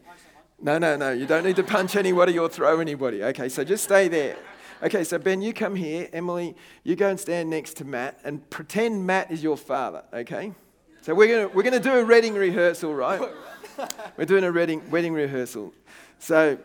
No, 0.61 0.77
no, 0.77 0.95
no. 0.97 1.11
You 1.11 1.25
don't 1.25 1.45
need 1.45 1.55
to 1.55 1.63
punch 1.63 1.95
anybody 1.95 2.37
or 2.37 2.49
throw 2.49 2.79
anybody. 2.79 3.23
Okay, 3.23 3.49
so 3.49 3.63
just 3.63 3.83
stay 3.83 4.07
there. 4.07 4.37
Okay, 4.83 5.03
so 5.03 5.17
Ben, 5.17 5.41
you 5.41 5.53
come 5.53 5.75
here. 5.75 6.09
Emily, 6.13 6.55
you 6.83 6.95
go 6.95 7.09
and 7.09 7.19
stand 7.19 7.49
next 7.49 7.75
to 7.77 7.85
Matt 7.85 8.19
and 8.23 8.47
pretend 8.49 9.05
Matt 9.05 9.31
is 9.31 9.43
your 9.43 9.57
father, 9.57 10.03
okay? 10.13 10.53
So 11.01 11.13
we're 11.15 11.27
going 11.27 11.55
we're 11.55 11.63
gonna 11.63 11.79
do 11.79 11.93
a 11.93 12.05
wedding 12.05 12.33
rehearsal, 12.33 12.93
right? 12.93 13.21
We're 14.17 14.25
doing 14.25 14.43
a 14.43 14.51
wedding, 14.51 14.89
wedding 14.91 15.13
rehearsal. 15.13 15.73
So. 16.19 16.57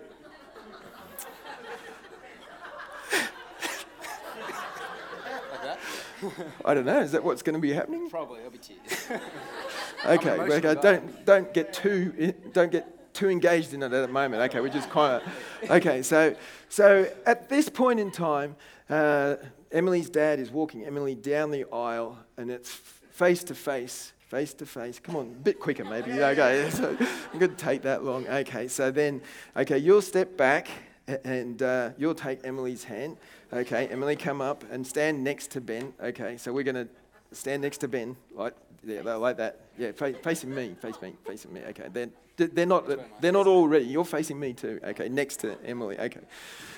I 6.65 6.75
don't 6.75 6.87
know. 6.87 7.01
Is 7.01 7.13
that 7.13 7.25
what's 7.25 7.43
going 7.43 7.55
to 7.55 7.61
be 7.61 7.73
happening? 7.73 8.09
Probably. 8.11 8.41
It'll 8.41 8.51
be 8.51 8.59
tears. 8.59 9.09
okay. 10.07 10.31
okay. 10.31 10.75
Don't 10.81 11.25
don't 11.25 11.55
get 11.55 11.73
too 11.73 12.35
don't 12.53 12.71
get 12.71 12.95
too 13.15 13.31
engaged 13.31 13.73
in 13.73 13.83
it 13.83 13.93
at 13.93 14.07
the 14.07 14.09
moment. 14.09 14.43
Okay, 14.43 14.61
we're 14.61 14.69
just 14.69 14.91
kind 14.91 15.23
of, 15.23 15.71
okay, 15.71 16.03
so, 16.03 16.35
so 16.69 17.09
at 17.25 17.49
this 17.49 17.69
point 17.69 18.01
in 18.01 18.11
time, 18.11 18.57
uh, 18.91 19.37
Emily's 19.73 20.11
dad 20.11 20.39
is 20.39 20.51
walking 20.51 20.85
Emily 20.85 21.15
down 21.15 21.51
the 21.51 21.65
aisle 21.73 22.19
and 22.37 22.51
it's 22.51 22.71
face 22.71 23.45
to 23.45 23.55
face, 23.55 24.13
face 24.19 24.53
to 24.55 24.67
face. 24.67 24.99
Come 24.99 25.17
on, 25.17 25.27
a 25.27 25.43
bit 25.43 25.61
quicker 25.61 25.85
maybe. 25.85 26.11
Okay, 26.25 26.69
so 26.71 26.97
I'm 27.33 27.39
going 27.39 27.55
to 27.55 27.57
take 27.57 27.83
that 27.83 28.05
long. 28.05 28.27
Okay, 28.27 28.69
so 28.69 28.91
then, 28.91 29.23
okay, 29.57 29.79
you'll 29.79 30.03
step 30.03 30.37
back 30.37 30.69
and 31.07 31.63
uh, 31.63 31.91
you'll 31.97 32.15
take 32.15 32.45
Emily's 32.45 32.85
hand. 32.85 33.17
Okay, 33.53 33.87
Emily, 33.89 34.17
come 34.17 34.41
up 34.41 34.65
and 34.71 34.87
stand 34.87 35.23
next 35.23 35.51
to 35.53 35.61
Ben. 35.61 35.93
Okay, 36.03 36.37
so 36.37 36.53
we're 36.53 36.65
going 36.65 36.75
to 36.75 36.89
stand 37.33 37.63
next 37.63 37.79
to 37.79 37.89
Ben, 37.89 38.17
like, 38.35 38.55
yeah, 38.85 39.03
like 39.03 39.37
that. 39.37 39.61
Yeah, 39.79 39.93
facing 39.93 40.55
me, 40.55 40.75
face 40.81 41.01
me, 41.01 41.15
facing 41.27 41.53
me. 41.53 41.63
Okay, 41.69 41.89
then 41.93 42.13
they're 42.37 42.67
not, 42.67 42.89
they're 43.21 43.33
not 43.33 43.47
all 43.47 43.69
ready. 43.69 43.87
You're 43.87 44.05
facing 44.05 44.39
me 44.39 44.53
too. 44.53 44.81
Okay, 44.83 45.09
next 45.09 45.37
to 45.41 45.57
Emily. 45.65 45.99
Okay. 45.99 46.21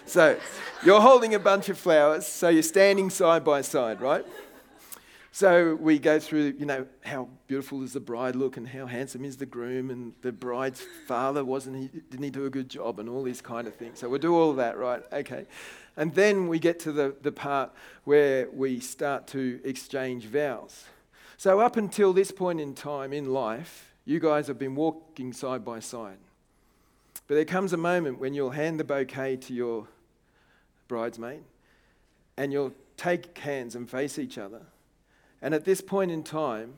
So 0.05 0.39
you're 0.85 1.01
holding 1.01 1.35
a 1.35 1.39
bunch 1.39 1.69
of 1.69 1.79
flowers, 1.79 2.27
so 2.27 2.49
you're 2.49 2.63
standing 2.63 3.11
side 3.11 3.45
by 3.45 3.63
side, 3.63 4.01
right? 4.01 4.25
So 5.37 5.75
we 5.75 5.99
go 5.99 6.19
through, 6.19 6.55
you 6.59 6.65
know, 6.65 6.87
how 7.05 7.29
beautiful 7.47 7.81
does 7.81 7.93
the 7.93 8.01
bride 8.01 8.35
look 8.37 8.57
and 8.57 8.67
how 8.67 8.87
handsome 8.87 9.23
is 9.23 9.37
the 9.37 9.45
groom 9.45 9.91
and 9.91 10.15
the 10.23 10.33
bride's 10.33 10.83
father 11.07 11.45
wasn't 11.45 11.77
he 11.77 11.89
didn't 11.89 12.23
he 12.23 12.31
do 12.31 12.47
a 12.47 12.49
good 12.49 12.71
job 12.71 12.99
and 12.99 13.07
all 13.07 13.23
these 13.23 13.43
kind 13.43 13.69
of 13.69 13.75
things. 13.75 13.99
So 13.99 14.09
we'll 14.09 14.19
do 14.19 14.35
all 14.35 14.55
that, 14.55 14.79
right? 14.79 15.03
Okay. 15.13 15.45
And 15.95 16.15
then 16.15 16.49
we 16.49 16.59
get 16.59 16.81
to 16.81 16.91
the, 16.91 17.15
the 17.21 17.33
part 17.33 17.71
where 18.05 18.49
we 18.51 18.81
start 18.81 19.27
to 19.27 19.61
exchange 19.63 20.25
vows. 20.25 20.85
So 21.37 21.61
up 21.61 21.77
until 21.77 22.15
this 22.15 22.31
point 22.31 22.59
in 22.59 22.73
time 22.73 23.13
in 23.13 23.31
life, 23.31 23.93
you 24.07 24.21
guys 24.21 24.47
have 24.47 24.59
been 24.59 24.75
walking 24.75 25.35
side 25.35 25.67
by 25.67 25.81
side. 25.81 26.17
But 27.29 27.35
there 27.35 27.45
comes 27.45 27.75
a 27.75 27.77
moment 27.77 28.21
when 28.21 28.33
you'll 28.33 28.53
hand 28.53 28.81
the 28.81 28.85
bouquet 28.85 29.37
to 29.37 29.53
your 29.53 29.87
bridesmaid 30.89 31.43
and 32.39 32.55
you'll 32.55 32.73
take 32.97 33.37
hands 33.37 33.75
and 33.75 33.87
face 33.91 34.19
each 34.19 34.39
other. 34.39 34.63
And 35.43 35.55
at 35.55 35.65
this 35.65 35.81
point 35.81 36.11
in 36.11 36.23
time, 36.23 36.75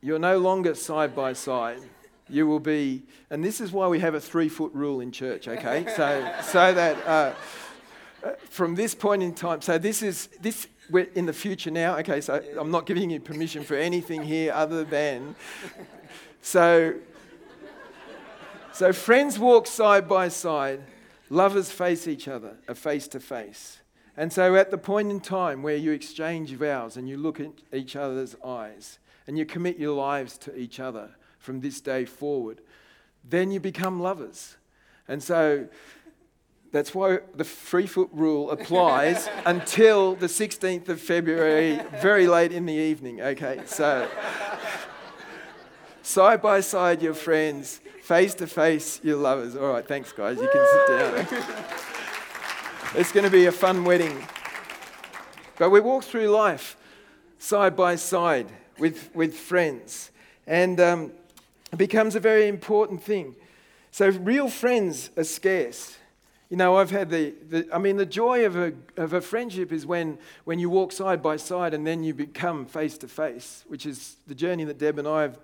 you're 0.00 0.18
no 0.18 0.38
longer 0.38 0.74
side 0.74 1.14
by 1.14 1.32
side. 1.32 1.80
You 2.28 2.46
will 2.46 2.60
be, 2.60 3.02
and 3.30 3.42
this 3.42 3.60
is 3.60 3.72
why 3.72 3.88
we 3.88 4.00
have 4.00 4.14
a 4.14 4.20
three 4.20 4.48
foot 4.48 4.72
rule 4.74 5.00
in 5.00 5.10
church, 5.10 5.48
okay? 5.48 5.86
So, 5.96 6.34
so 6.42 6.74
that 6.74 7.06
uh, 7.06 7.32
from 8.50 8.74
this 8.74 8.94
point 8.94 9.22
in 9.22 9.34
time, 9.34 9.62
so 9.62 9.78
this 9.78 10.02
is, 10.02 10.28
this, 10.40 10.66
we're 10.90 11.08
in 11.14 11.24
the 11.26 11.32
future 11.32 11.70
now, 11.70 11.96
okay? 11.98 12.20
So 12.20 12.42
I'm 12.58 12.70
not 12.70 12.84
giving 12.84 13.08
you 13.10 13.20
permission 13.20 13.64
for 13.64 13.76
anything 13.76 14.22
here 14.22 14.52
other 14.52 14.84
than, 14.84 15.36
so, 16.42 16.94
so 18.72 18.92
friends 18.92 19.38
walk 19.38 19.66
side 19.66 20.06
by 20.06 20.28
side, 20.28 20.82
lovers 21.30 21.70
face 21.70 22.06
each 22.06 22.28
other, 22.28 22.56
a 22.68 22.74
face 22.74 23.08
to 23.08 23.20
face. 23.20 23.78
And 24.18 24.32
so, 24.32 24.56
at 24.56 24.72
the 24.72 24.78
point 24.78 25.12
in 25.12 25.20
time 25.20 25.62
where 25.62 25.76
you 25.76 25.92
exchange 25.92 26.50
vows 26.54 26.96
and 26.96 27.08
you 27.08 27.16
look 27.16 27.38
at 27.38 27.52
each 27.72 27.94
other's 27.94 28.34
eyes 28.44 28.98
and 29.28 29.38
you 29.38 29.46
commit 29.46 29.78
your 29.78 29.94
lives 29.94 30.36
to 30.38 30.58
each 30.58 30.80
other 30.80 31.10
from 31.38 31.60
this 31.60 31.80
day 31.80 32.04
forward, 32.04 32.60
then 33.22 33.52
you 33.52 33.60
become 33.60 34.00
lovers. 34.00 34.56
And 35.06 35.22
so, 35.22 35.68
that's 36.72 36.96
why 36.96 37.20
the 37.36 37.44
free 37.44 37.86
foot 37.86 38.08
rule 38.12 38.50
applies 38.50 39.28
until 39.46 40.16
the 40.16 40.26
16th 40.26 40.88
of 40.88 41.00
February, 41.00 41.80
very 42.02 42.26
late 42.26 42.50
in 42.50 42.66
the 42.66 42.74
evening. 42.74 43.20
Okay, 43.20 43.60
so 43.66 44.10
side 46.02 46.42
by 46.42 46.58
side, 46.58 47.02
your 47.02 47.14
friends, 47.14 47.80
face 48.02 48.34
to 48.34 48.48
face, 48.48 49.00
your 49.04 49.18
lovers. 49.18 49.54
All 49.54 49.68
right, 49.68 49.86
thanks, 49.86 50.10
guys. 50.10 50.38
You 50.38 50.48
can 50.52 50.66
sit 50.66 51.30
down. 51.30 51.78
It's 52.94 53.12
going 53.12 53.24
to 53.24 53.30
be 53.30 53.44
a 53.44 53.52
fun 53.52 53.84
wedding. 53.84 54.16
But 55.58 55.68
we 55.68 55.78
walk 55.78 56.04
through 56.04 56.28
life 56.28 56.74
side 57.38 57.76
by 57.76 57.96
side 57.96 58.46
with, 58.78 59.14
with 59.14 59.34
friends, 59.34 60.10
and 60.46 60.80
um, 60.80 61.12
it 61.70 61.76
becomes 61.76 62.16
a 62.16 62.20
very 62.20 62.48
important 62.48 63.02
thing. 63.02 63.36
So, 63.90 64.08
real 64.08 64.48
friends 64.48 65.10
are 65.18 65.24
scarce. 65.24 65.98
You 66.48 66.56
know, 66.56 66.78
I've 66.78 66.90
had 66.90 67.10
the, 67.10 67.34
the, 67.50 67.68
I 67.70 67.76
mean, 67.76 67.98
the 67.98 68.06
joy 68.06 68.46
of 68.46 68.56
a, 68.56 68.72
of 68.96 69.12
a 69.12 69.20
friendship 69.20 69.70
is 69.70 69.84
when, 69.84 70.16
when 70.44 70.58
you 70.58 70.70
walk 70.70 70.92
side 70.92 71.22
by 71.22 71.36
side 71.36 71.74
and 71.74 71.86
then 71.86 72.02
you 72.02 72.14
become 72.14 72.64
face 72.64 72.96
to 72.98 73.08
face, 73.08 73.64
which 73.68 73.84
is 73.84 74.16
the 74.26 74.34
journey 74.34 74.64
that 74.64 74.78
Deb 74.78 74.98
and 74.98 75.06
I 75.06 75.22
have 75.22 75.38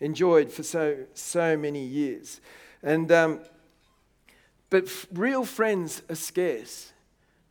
enjoyed 0.00 0.50
for 0.50 0.64
so, 0.64 0.96
so 1.14 1.56
many 1.56 1.84
years. 1.84 2.40
And 2.82 3.12
um, 3.12 3.40
but 4.72 4.84
f- 4.84 5.06
real 5.12 5.44
friends 5.44 6.00
are 6.08 6.14
scarce. 6.14 6.94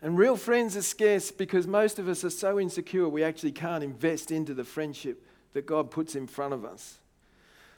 And 0.02 0.18
real 0.18 0.36
friends 0.36 0.76
are 0.76 0.82
scarce 0.82 1.30
because 1.30 1.68
most 1.68 2.00
of 2.00 2.08
us 2.08 2.24
are 2.24 2.32
so 2.32 2.60
insecure 2.60 3.08
we 3.08 3.24
actually 3.24 3.52
can't 3.52 3.84
invest 3.84 4.32
into 4.32 4.56
the 4.56 4.64
friendship 4.64 5.24
that 5.54 5.68
God 5.68 5.92
puts 5.92 6.16
in 6.16 6.26
front 6.26 6.56
of 6.56 6.66
us. 6.66 6.98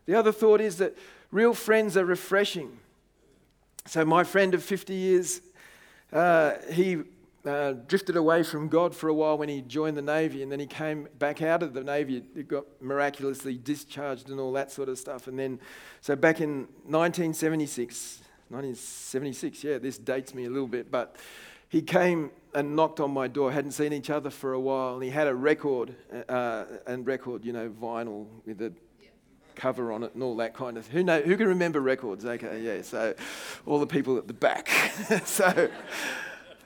The 0.05 0.15
other 0.15 0.31
thought 0.31 0.61
is 0.61 0.77
that 0.77 0.97
real 1.29 1.53
friends 1.53 1.97
are 1.97 2.05
refreshing. 2.05 2.79
So, 3.85 4.05
my 4.05 4.23
friend 4.23 4.53
of 4.53 4.63
50 4.63 4.93
years, 4.93 5.41
uh, 6.13 6.53
he 6.71 7.01
uh, 7.45 7.73
drifted 7.89 8.15
away 8.15 8.43
from 8.43 8.69
God 8.69 8.95
for 8.95 9.09
a 9.09 9.13
while 9.13 9.37
when 9.37 9.49
he 9.49 9.59
joined 9.59 9.97
the 9.97 10.01
Navy, 10.01 10.41
and 10.41 10.49
then 10.49 10.61
he 10.61 10.67
came 10.67 11.09
back 11.19 11.41
out 11.41 11.61
of 11.61 11.73
the 11.73 11.83
Navy. 11.83 12.23
He 12.33 12.43
got 12.43 12.63
miraculously 12.79 13.57
discharged 13.57 14.29
and 14.29 14.39
all 14.39 14.53
that 14.53 14.71
sort 14.71 14.87
of 14.87 14.97
stuff. 14.97 15.27
And 15.27 15.37
then, 15.37 15.59
so 15.99 16.15
back 16.15 16.39
in 16.39 16.59
1976, 16.85 18.22
1976, 18.53 19.63
yeah, 19.63 19.77
this 19.79 19.97
dates 19.97 20.33
me 20.33 20.45
a 20.45 20.49
little 20.49 20.67
bit, 20.67 20.91
but 20.91 21.15
he 21.69 21.81
came 21.81 22.29
and 22.53 22.75
knocked 22.75 22.99
on 22.99 23.09
my 23.11 23.27
door. 23.27 23.51
Hadn't 23.51 23.71
seen 23.71 23.93
each 23.93 24.11
other 24.11 24.29
for 24.29 24.53
a 24.53 24.59
while, 24.59 24.93
and 24.93 25.03
he 25.03 25.09
had 25.09 25.27
a 25.27 25.33
record, 25.33 25.95
uh, 26.29 26.65
and 26.85 27.05
record, 27.07 27.43
you 27.43 27.51
know, 27.51 27.69
vinyl 27.69 28.27
with 28.45 28.61
a 28.61 28.71
cover 29.55 29.91
on 29.91 30.03
it 30.03 30.13
and 30.13 30.21
all 30.21 30.35
that 30.37 30.53
kind 30.53 30.77
of. 30.77 30.87
Who 30.87 31.03
know? 31.03 31.21
Who 31.21 31.35
can 31.35 31.47
remember 31.47 31.81
records? 31.81 32.25
Okay, 32.25 32.61
yeah. 32.61 32.83
So, 32.83 33.15
all 33.65 33.79
the 33.79 33.87
people 33.87 34.17
at 34.17 34.27
the 34.27 34.33
back. 34.33 34.69
so, 35.25 35.69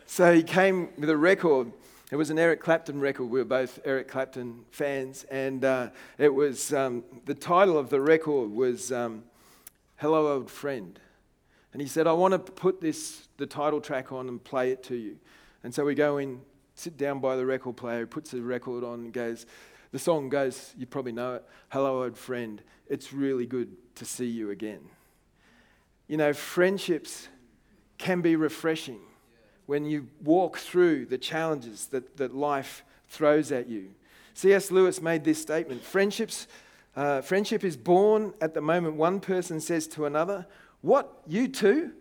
so 0.05 0.33
he 0.33 0.43
came 0.43 0.89
with 0.97 1.09
a 1.09 1.17
record. 1.17 1.71
It 2.11 2.15
was 2.15 2.29
an 2.29 2.39
Eric 2.39 2.61
Clapton 2.61 2.99
record. 2.99 3.25
We 3.25 3.39
were 3.39 3.45
both 3.45 3.79
Eric 3.85 4.09
Clapton 4.09 4.65
fans, 4.71 5.25
and 5.25 5.63
uh, 5.63 5.89
it 6.17 6.33
was 6.33 6.73
um, 6.73 7.03
the 7.25 7.33
title 7.33 7.77
of 7.77 7.89
the 7.89 8.01
record 8.01 8.51
was 8.51 8.91
um, 8.91 9.23
"Hello, 9.97 10.33
Old 10.33 10.51
Friend." 10.51 10.99
And 11.77 11.81
he 11.83 11.87
said, 11.87 12.07
I 12.07 12.11
want 12.13 12.31
to 12.31 12.39
put 12.39 12.81
this, 12.81 13.27
the 13.37 13.45
title 13.45 13.79
track 13.79 14.11
on 14.11 14.29
and 14.29 14.43
play 14.43 14.71
it 14.71 14.81
to 14.85 14.95
you. 14.95 15.17
And 15.63 15.71
so 15.71 15.85
we 15.85 15.93
go 15.93 16.17
in, 16.17 16.41
sit 16.73 16.97
down 16.97 17.19
by 17.19 17.35
the 17.35 17.45
record 17.45 17.77
player, 17.77 18.07
puts 18.07 18.31
the 18.31 18.41
record 18.41 18.83
on 18.83 19.01
and 19.01 19.13
goes, 19.13 19.45
the 19.91 19.99
song 19.99 20.27
goes, 20.27 20.73
you 20.75 20.87
probably 20.87 21.11
know 21.11 21.35
it, 21.35 21.45
Hello, 21.69 22.01
old 22.01 22.17
friend, 22.17 22.63
it's 22.87 23.13
really 23.13 23.45
good 23.45 23.77
to 23.93 24.05
see 24.05 24.25
you 24.25 24.49
again. 24.49 24.89
You 26.07 26.17
know, 26.17 26.33
friendships 26.33 27.27
can 27.99 28.21
be 28.21 28.35
refreshing 28.35 29.01
when 29.67 29.85
you 29.85 30.07
walk 30.23 30.57
through 30.57 31.05
the 31.05 31.19
challenges 31.19 31.85
that, 31.91 32.17
that 32.17 32.35
life 32.35 32.83
throws 33.07 33.51
at 33.51 33.69
you. 33.69 33.91
C.S. 34.33 34.71
Lewis 34.71 34.99
made 34.99 35.23
this 35.23 35.39
statement 35.39 35.83
Friendships, 35.83 36.47
uh, 36.95 37.21
Friendship 37.21 37.63
is 37.63 37.77
born 37.77 38.33
at 38.41 38.55
the 38.55 38.61
moment 38.61 38.95
one 38.95 39.19
person 39.19 39.61
says 39.61 39.87
to 39.89 40.07
another, 40.07 40.47
what, 40.81 41.21
you 41.27 41.47
too? 41.47 41.91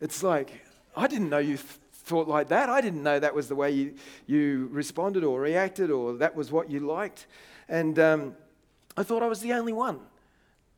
It's 0.00 0.22
like, 0.22 0.64
I 0.96 1.06
didn't 1.06 1.30
know 1.30 1.38
you 1.38 1.56
th- 1.56 1.68
thought 1.92 2.28
like 2.28 2.48
that. 2.48 2.68
I 2.68 2.80
didn't 2.80 3.02
know 3.02 3.18
that 3.18 3.34
was 3.34 3.48
the 3.48 3.54
way 3.54 3.70
you, 3.70 3.94
you 4.26 4.68
responded 4.72 5.24
or 5.24 5.40
reacted 5.40 5.90
or 5.90 6.14
that 6.14 6.34
was 6.34 6.52
what 6.52 6.70
you 6.70 6.80
liked. 6.80 7.26
And 7.68 7.98
um, 7.98 8.36
I 8.96 9.02
thought 9.02 9.22
I 9.22 9.26
was 9.26 9.40
the 9.40 9.52
only 9.52 9.72
one. 9.72 10.00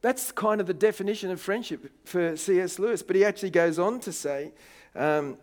That's 0.02 0.30
kind 0.30 0.60
of 0.60 0.66
the 0.66 0.74
definition 0.74 1.30
of 1.30 1.40
friendship 1.40 1.90
for 2.04 2.36
C.S. 2.36 2.78
Lewis. 2.78 3.02
But 3.02 3.16
he 3.16 3.24
actually 3.24 3.50
goes 3.50 3.78
on 3.78 3.98
to 4.00 4.12
say 4.12 4.52
um, 4.94 5.36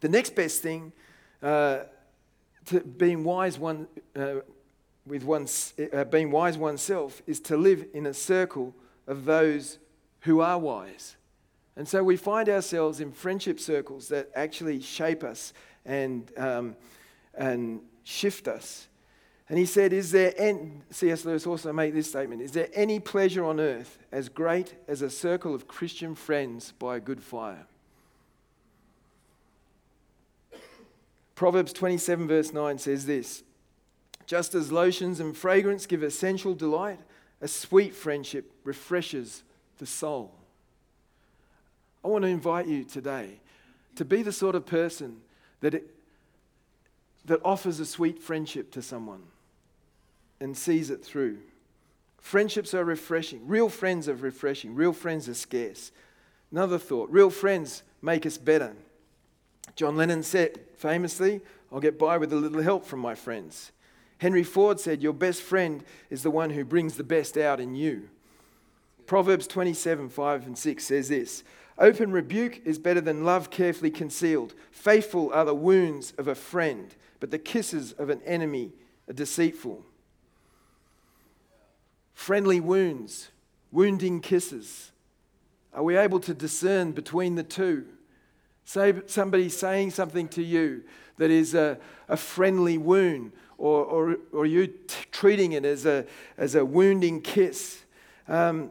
the 0.00 0.08
next 0.08 0.34
best 0.34 0.62
thing 0.62 0.92
uh, 1.42 1.80
to 2.66 2.80
being 2.80 3.22
wise 3.22 3.58
one, 3.58 3.86
uh, 4.14 4.36
with 5.06 5.24
one's, 5.24 5.74
uh, 5.92 6.04
being 6.04 6.30
wise 6.30 6.56
oneself 6.58 7.22
is 7.26 7.38
to 7.40 7.56
live 7.56 7.86
in 7.92 8.06
a 8.06 8.14
circle 8.14 8.74
of 9.06 9.24
those 9.24 9.78
who 10.26 10.40
are 10.40 10.58
wise. 10.58 11.16
And 11.76 11.86
so 11.86 12.02
we 12.02 12.16
find 12.16 12.48
ourselves 12.48 13.00
in 13.00 13.12
friendship 13.12 13.60
circles 13.60 14.08
that 14.08 14.28
actually 14.34 14.80
shape 14.80 15.22
us 15.22 15.52
and, 15.84 16.30
um, 16.36 16.76
and 17.34 17.80
shift 18.02 18.48
us. 18.48 18.88
And 19.48 19.58
he 19.58 19.66
said, 19.66 19.92
Is 19.92 20.10
there, 20.10 20.34
any, 20.36 20.72
C.S. 20.90 21.24
Lewis 21.24 21.46
also 21.46 21.72
made 21.72 21.94
this 21.94 22.08
statement, 22.08 22.42
is 22.42 22.52
there 22.52 22.68
any 22.74 22.98
pleasure 22.98 23.44
on 23.44 23.60
earth 23.60 23.98
as 24.10 24.28
great 24.28 24.74
as 24.88 25.00
a 25.00 25.10
circle 25.10 25.54
of 25.54 25.68
Christian 25.68 26.14
friends 26.14 26.72
by 26.78 26.96
a 26.96 27.00
good 27.00 27.22
fire? 27.22 27.66
Proverbs 31.36 31.72
27, 31.72 32.26
verse 32.26 32.52
9 32.52 32.78
says 32.78 33.06
this 33.06 33.44
Just 34.26 34.54
as 34.54 34.72
lotions 34.72 35.20
and 35.20 35.36
fragrance 35.36 35.86
give 35.86 36.02
essential 36.02 36.54
delight, 36.54 36.98
a 37.40 37.46
sweet 37.46 37.94
friendship 37.94 38.50
refreshes 38.64 39.44
the 39.78 39.86
soul. 39.86 40.32
I 42.04 42.08
want 42.08 42.22
to 42.22 42.28
invite 42.28 42.66
you 42.66 42.84
today 42.84 43.40
to 43.96 44.04
be 44.04 44.22
the 44.22 44.32
sort 44.32 44.54
of 44.54 44.66
person 44.66 45.18
that, 45.60 45.74
it, 45.74 45.94
that 47.24 47.40
offers 47.44 47.80
a 47.80 47.86
sweet 47.86 48.22
friendship 48.22 48.70
to 48.72 48.82
someone 48.82 49.22
and 50.40 50.56
sees 50.56 50.90
it 50.90 51.04
through. 51.04 51.38
Friendships 52.20 52.74
are 52.74 52.84
refreshing. 52.84 53.46
Real 53.46 53.68
friends 53.68 54.08
are 54.08 54.14
refreshing. 54.14 54.74
Real 54.74 54.92
friends 54.92 55.28
are 55.28 55.34
scarce. 55.34 55.92
Another 56.50 56.78
thought 56.78 57.10
real 57.10 57.30
friends 57.30 57.82
make 58.02 58.26
us 58.26 58.38
better. 58.38 58.74
John 59.74 59.96
Lennon 59.96 60.22
said 60.22 60.60
famously, 60.76 61.40
I'll 61.72 61.80
get 61.80 61.98
by 61.98 62.18
with 62.18 62.32
a 62.32 62.36
little 62.36 62.62
help 62.62 62.84
from 62.84 63.00
my 63.00 63.14
friends. 63.14 63.72
Henry 64.18 64.42
Ford 64.42 64.80
said, 64.80 65.02
Your 65.02 65.12
best 65.12 65.42
friend 65.42 65.84
is 66.08 66.22
the 66.22 66.30
one 66.30 66.50
who 66.50 66.64
brings 66.64 66.96
the 66.96 67.04
best 67.04 67.36
out 67.36 67.60
in 67.60 67.74
you. 67.74 68.08
Proverbs 69.06 69.46
27 69.46 70.08
5 70.08 70.46
and 70.46 70.58
6 70.58 70.84
says 70.84 71.08
this 71.08 71.44
Open 71.78 72.10
rebuke 72.10 72.60
is 72.64 72.78
better 72.78 73.00
than 73.00 73.24
love 73.24 73.50
carefully 73.50 73.90
concealed. 73.90 74.54
Faithful 74.70 75.32
are 75.32 75.44
the 75.44 75.54
wounds 75.54 76.12
of 76.18 76.28
a 76.28 76.34
friend, 76.34 76.94
but 77.20 77.30
the 77.30 77.38
kisses 77.38 77.92
of 77.92 78.10
an 78.10 78.22
enemy 78.24 78.72
are 79.08 79.12
deceitful. 79.12 79.84
Friendly 82.14 82.60
wounds, 82.60 83.30
wounding 83.70 84.20
kisses. 84.20 84.90
Are 85.74 85.82
we 85.82 85.96
able 85.96 86.20
to 86.20 86.32
discern 86.32 86.92
between 86.92 87.34
the 87.34 87.42
two? 87.42 87.86
Say 88.64 88.94
somebody 89.06 89.50
saying 89.50 89.90
something 89.90 90.26
to 90.28 90.42
you 90.42 90.82
that 91.18 91.30
is 91.30 91.54
a, 91.54 91.78
a 92.08 92.16
friendly 92.16 92.78
wound, 92.78 93.32
or, 93.58 93.84
or, 93.84 94.16
or 94.32 94.46
you 94.46 94.66
t- 94.66 95.04
treating 95.12 95.52
it 95.52 95.64
as 95.64 95.84
a, 95.84 96.06
as 96.38 96.54
a 96.54 96.64
wounding 96.64 97.20
kiss. 97.20 97.82
Um, 98.28 98.70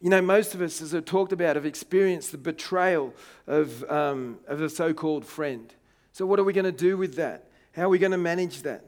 You 0.00 0.10
know, 0.10 0.20
most 0.20 0.54
of 0.54 0.60
us, 0.60 0.82
as 0.82 0.94
I've 0.94 1.06
talked 1.06 1.32
about, 1.32 1.56
have 1.56 1.64
experienced 1.64 2.32
the 2.32 2.38
betrayal 2.38 3.14
of, 3.46 3.82
um, 3.90 4.38
of 4.46 4.60
a 4.60 4.68
so 4.68 4.92
called 4.92 5.24
friend. 5.24 5.72
So, 6.12 6.26
what 6.26 6.38
are 6.38 6.44
we 6.44 6.52
going 6.52 6.64
to 6.64 6.72
do 6.72 6.98
with 6.98 7.14
that? 7.16 7.44
How 7.72 7.84
are 7.84 7.88
we 7.88 7.98
going 7.98 8.12
to 8.12 8.18
manage 8.18 8.62
that? 8.62 8.84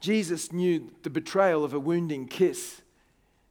Jesus 0.00 0.52
knew 0.52 0.90
the 1.02 1.10
betrayal 1.10 1.64
of 1.64 1.72
a 1.72 1.80
wounding 1.80 2.26
kiss. 2.26 2.82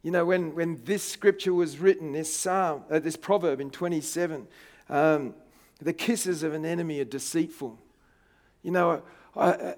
You 0.03 0.11
know, 0.11 0.23
when, 0.23 0.55
when 0.55 0.81
this 0.85 1.03
scripture 1.03 1.53
was 1.53 1.79
written, 1.79 2.13
this 2.13 2.33
psalm, 2.35 2.83
uh, 2.89 2.99
this 2.99 3.15
proverb 3.15 3.59
in 3.59 3.69
27, 3.69 4.47
um, 4.89 5.33
the 5.81 5.93
kisses 5.93 6.43
of 6.43 6.53
an 6.53 6.65
enemy 6.65 6.99
are 6.99 7.05
deceitful. 7.05 7.77
You 8.61 8.71
know, 8.71 9.01
I, 9.35 9.75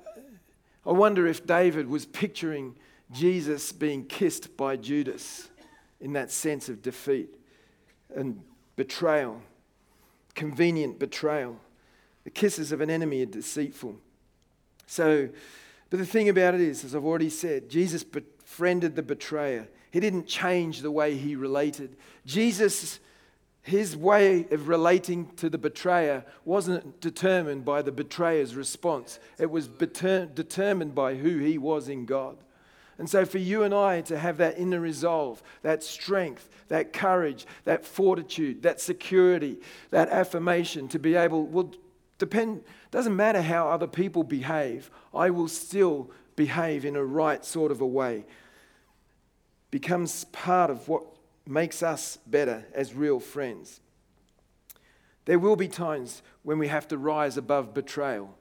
I 0.85 0.91
wonder 0.91 1.27
if 1.27 1.45
David 1.45 1.87
was 1.87 2.05
picturing 2.05 2.75
Jesus 3.11 3.71
being 3.71 4.05
kissed 4.05 4.55
by 4.57 4.75
Judas 4.75 5.49
in 6.01 6.13
that 6.13 6.31
sense 6.31 6.67
of 6.67 6.81
defeat 6.81 7.29
and 8.15 8.41
betrayal, 8.75 9.41
convenient 10.35 10.99
betrayal. 10.99 11.57
The 12.23 12.29
kisses 12.29 12.71
of 12.71 12.81
an 12.81 12.89
enemy 12.89 13.21
are 13.21 13.27
deceitful. 13.27 13.95
So, 14.87 15.29
but 15.89 15.99
the 15.99 16.05
thing 16.05 16.29
about 16.29 16.55
it 16.55 16.61
is, 16.61 16.83
as 16.83 16.95
I've 16.95 17.05
already 17.05 17.29
said, 17.29 17.69
Jesus 17.69 18.03
befriended 18.03 18.95
the 18.95 19.03
betrayer. 19.03 19.67
He 19.91 19.99
didn't 19.99 20.27
change 20.27 20.81
the 20.81 20.91
way 20.91 21.15
he 21.15 21.35
related. 21.35 21.95
Jesus, 22.25 22.99
his 23.61 23.95
way 23.95 24.47
of 24.51 24.67
relating 24.67 25.27
to 25.35 25.49
the 25.49 25.57
betrayer 25.57 26.25
wasn't 26.45 27.01
determined 27.01 27.65
by 27.65 27.81
the 27.81 27.91
betrayer's 27.91 28.55
response, 28.55 29.19
it 29.37 29.51
was 29.51 29.67
determined 29.67 30.95
by 30.95 31.15
who 31.15 31.37
he 31.39 31.57
was 31.57 31.89
in 31.89 32.05
God. 32.05 32.37
And 33.01 33.09
so, 33.09 33.25
for 33.25 33.39
you 33.39 33.63
and 33.63 33.73
I 33.73 34.01
to 34.01 34.19
have 34.19 34.37
that 34.37 34.59
inner 34.59 34.79
resolve, 34.79 35.41
that 35.63 35.81
strength, 35.81 36.47
that 36.67 36.93
courage, 36.93 37.47
that 37.63 37.83
fortitude, 37.83 38.61
that 38.61 38.79
security, 38.79 39.57
that 39.89 40.09
affirmation 40.09 40.87
to 40.89 40.99
be 40.99 41.15
able, 41.15 41.47
well, 41.47 41.71
depend, 42.19 42.63
doesn't 42.91 43.15
matter 43.15 43.41
how 43.41 43.67
other 43.67 43.87
people 43.87 44.23
behave, 44.23 44.91
I 45.15 45.31
will 45.31 45.47
still 45.47 46.11
behave 46.35 46.85
in 46.85 46.95
a 46.95 47.03
right 47.03 47.43
sort 47.43 47.71
of 47.71 47.81
a 47.81 47.87
way. 47.87 48.23
Becomes 49.71 50.25
part 50.25 50.69
of 50.69 50.87
what 50.87 51.03
makes 51.47 51.81
us 51.81 52.19
better 52.27 52.67
as 52.71 52.93
real 52.93 53.19
friends. 53.19 53.79
There 55.25 55.39
will 55.39 55.55
be 55.55 55.67
times 55.67 56.21
when 56.43 56.59
we 56.59 56.67
have 56.67 56.87
to 56.89 56.99
rise 56.99 57.35
above 57.35 57.73
betrayal. 57.73 58.37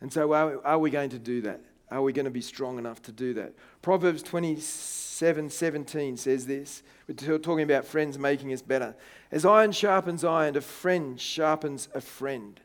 And 0.00 0.12
so, 0.12 0.32
are, 0.34 0.64
are 0.64 0.78
we 0.78 0.90
going 0.90 1.10
to 1.10 1.18
do 1.18 1.40
that? 1.40 1.62
Are 1.90 2.02
we 2.02 2.12
going 2.12 2.24
to 2.24 2.30
be 2.30 2.40
strong 2.40 2.78
enough 2.78 3.02
to 3.02 3.12
do 3.12 3.34
that? 3.34 3.54
Proverbs 3.82 4.22
27 4.22 5.50
17 5.50 6.16
says 6.16 6.46
this. 6.46 6.82
We're 7.08 7.38
talking 7.38 7.62
about 7.62 7.86
friends 7.86 8.18
making 8.18 8.52
us 8.52 8.62
better. 8.62 8.94
As 9.32 9.44
iron 9.44 9.72
sharpens 9.72 10.24
iron, 10.24 10.56
a 10.56 10.60
friend 10.60 11.20
sharpens 11.20 11.88
a 11.94 12.00
friend. 12.00 12.60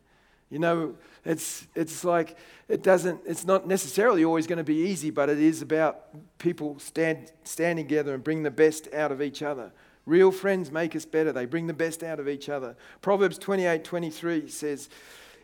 You 0.50 0.60
know, 0.60 0.96
it's, 1.26 1.66
it's 1.74 2.04
like 2.04 2.38
it 2.68 2.84
doesn't, 2.84 3.22
it's 3.26 3.46
not 3.46 3.68
necessarily 3.68 4.24
always 4.24 4.46
going 4.46 4.58
to 4.58 4.64
be 4.64 4.88
easy, 4.88 5.10
but 5.10 5.30
it 5.30 5.40
is 5.40 5.62
about 5.62 6.06
people 6.38 6.78
stand, 6.78 7.32
standing 7.44 7.86
together 7.86 8.14
and 8.14 8.24
bring 8.24 8.44
the 8.44 8.52
best 8.52 8.88
out 8.94 9.12
of 9.12 9.22
each 9.22 9.42
other. 9.42 9.72
Real 10.06 10.32
friends 10.32 10.70
make 10.70 10.96
us 10.96 11.06
better. 11.06 11.32
They 11.32 11.46
bring 11.46 11.68
the 11.68 11.74
best 11.74 12.04
out 12.04 12.20
of 12.20 12.28
each 12.28 12.50
other. 12.50 12.76
Proverbs 13.02 13.38
28 13.38 13.84
23 13.84 14.50
says, 14.50 14.90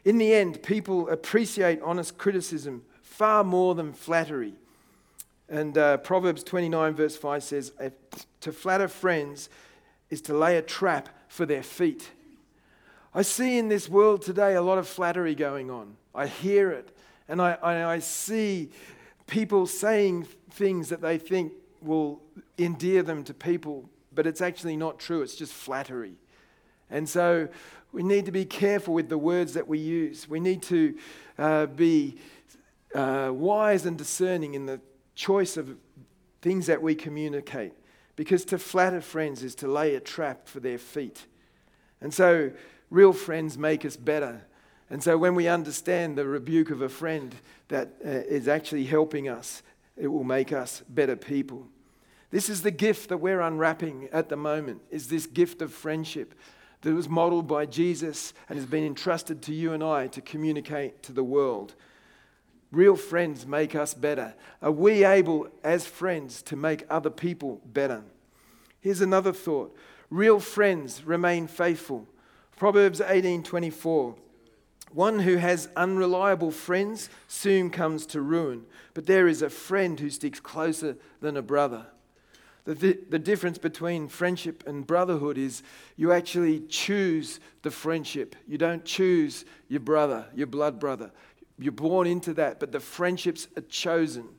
In 0.03 0.17
the 0.17 0.33
end, 0.33 0.61
people 0.61 1.09
appreciate 1.09 1.81
honest 1.81 2.17
criticism 2.17 2.83
far 3.19 3.43
more 3.43 3.75
than 3.75 3.91
flattery. 3.91 4.53
And 5.49 5.77
uh, 5.77 5.97
Proverbs 5.97 6.41
29, 6.41 6.93
verse 6.93 7.17
5 7.17 7.43
says, 7.43 7.73
To 8.39 8.53
flatter 8.53 8.87
friends 8.87 9.49
is 10.09 10.21
to 10.21 10.33
lay 10.33 10.55
a 10.55 10.61
trap 10.61 11.09
for 11.27 11.45
their 11.45 11.61
feet. 11.61 12.11
I 13.13 13.23
see 13.23 13.57
in 13.57 13.67
this 13.67 13.89
world 13.89 14.21
today 14.21 14.55
a 14.55 14.61
lot 14.61 14.77
of 14.77 14.87
flattery 14.87 15.35
going 15.35 15.69
on. 15.69 15.97
I 16.15 16.27
hear 16.27 16.71
it, 16.71 16.95
and 17.27 17.41
I, 17.41 17.57
I, 17.61 17.93
I 17.95 17.99
see 17.99 18.69
people 19.27 19.67
saying 19.67 20.25
things 20.51 20.87
that 20.87 21.01
they 21.01 21.17
think 21.17 21.51
will 21.81 22.21
endear 22.57 23.03
them 23.03 23.25
to 23.25 23.33
people, 23.33 23.89
but 24.15 24.27
it's 24.27 24.39
actually 24.39 24.77
not 24.77 24.97
true. 24.97 25.23
It's 25.23 25.35
just 25.35 25.51
flattery. 25.51 26.13
And 26.89 27.09
so 27.09 27.49
we 27.91 28.01
need 28.01 28.27
to 28.27 28.31
be 28.31 28.45
careful 28.45 28.93
with 28.93 29.09
the 29.09 29.17
words 29.17 29.55
that 29.55 29.67
we 29.67 29.77
use. 29.77 30.29
We 30.29 30.39
need 30.39 30.61
to 30.63 30.97
uh, 31.37 31.65
be 31.65 32.15
uh, 32.93 33.31
wise 33.33 33.85
and 33.85 33.97
discerning 33.97 34.53
in 34.53 34.65
the 34.65 34.81
choice 35.15 35.57
of 35.57 35.75
things 36.41 36.67
that 36.67 36.81
we 36.81 36.95
communicate. 36.95 37.73
Because 38.15 38.43
to 38.45 38.57
flatter 38.57 39.01
friends 39.01 39.43
is 39.43 39.55
to 39.55 39.67
lay 39.67 39.95
a 39.95 39.99
trap 39.99 40.47
for 40.47 40.59
their 40.59 40.77
feet. 40.77 41.25
And 42.01 42.13
so, 42.13 42.51
real 42.89 43.13
friends 43.13 43.57
make 43.57 43.85
us 43.85 43.95
better. 43.95 44.45
And 44.89 45.01
so, 45.03 45.17
when 45.17 45.35
we 45.35 45.47
understand 45.47 46.17
the 46.17 46.25
rebuke 46.25 46.69
of 46.69 46.81
a 46.81 46.89
friend 46.89 47.33
that 47.67 47.93
uh, 48.03 48.09
is 48.09 48.47
actually 48.47 48.85
helping 48.85 49.29
us, 49.29 49.63
it 49.95 50.07
will 50.07 50.23
make 50.23 50.51
us 50.51 50.83
better 50.89 51.15
people. 51.15 51.67
This 52.31 52.49
is 52.49 52.61
the 52.61 52.71
gift 52.71 53.09
that 53.09 53.17
we're 53.17 53.41
unwrapping 53.41 54.09
at 54.11 54.29
the 54.29 54.37
moment, 54.37 54.81
is 54.89 55.07
this 55.07 55.25
gift 55.25 55.61
of 55.61 55.73
friendship 55.73 56.35
that 56.81 56.93
was 56.93 57.09
modeled 57.09 57.47
by 57.47 57.65
Jesus 57.65 58.33
and 58.47 58.57
has 58.57 58.67
been 58.67 58.85
entrusted 58.85 59.41
to 59.43 59.53
you 59.53 59.73
and 59.73 59.83
I 59.83 60.07
to 60.07 60.21
communicate 60.21 61.03
to 61.03 61.11
the 61.11 61.23
world. 61.23 61.75
Real 62.71 62.95
friends 62.95 63.47
make 63.47 63.75
us 63.75 63.93
better. 63.93 64.35
Are 64.61 64.71
we 64.71 65.03
able, 65.03 65.47
as 65.63 65.85
friends, 65.85 66.41
to 66.43 66.55
make 66.55 66.85
other 66.89 67.09
people 67.09 67.61
better? 67.65 68.03
Here's 68.79 69.01
another 69.01 69.33
thought 69.33 69.75
real 70.09 70.39
friends 70.39 71.03
remain 71.03 71.47
faithful. 71.47 72.07
Proverbs 72.57 73.01
18:24. 73.01 74.15
One 74.91 75.19
who 75.19 75.37
has 75.37 75.69
unreliable 75.75 76.51
friends 76.51 77.09
soon 77.27 77.69
comes 77.69 78.05
to 78.07 78.21
ruin, 78.21 78.65
but 78.93 79.05
there 79.05 79.27
is 79.27 79.41
a 79.41 79.49
friend 79.49 79.99
who 79.99 80.09
sticks 80.09 80.39
closer 80.39 80.97
than 81.21 81.37
a 81.37 81.43
brother. 81.43 81.85
The, 82.65 82.73
the, 82.73 82.99
the, 83.09 83.19
difference 83.19 83.57
between 83.57 84.09
friendship 84.09 84.63
and 84.67 84.85
brotherhood 84.85 85.37
is 85.37 85.63
you 85.95 86.11
actually 86.11 86.61
choose 86.61 87.39
the 87.61 87.71
friendship. 87.71 88.35
You 88.47 88.57
don't 88.57 88.83
choose 88.83 89.45
your 89.69 89.79
brother, 89.79 90.25
your 90.35 90.47
blood 90.47 90.79
brother. 90.79 91.11
You're 91.59 91.71
born 91.73 92.07
into 92.07 92.33
that, 92.35 92.59
but 92.59 92.71
the 92.71 92.79
friendships 92.79 93.47
are 93.57 93.61
chosen. 93.61 94.29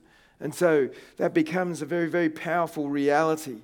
And 0.40 0.54
so 0.54 0.88
that 1.18 1.34
becomes 1.34 1.82
a 1.82 1.86
very, 1.86 2.08
very 2.08 2.30
powerful 2.30 2.88
reality. 2.88 3.62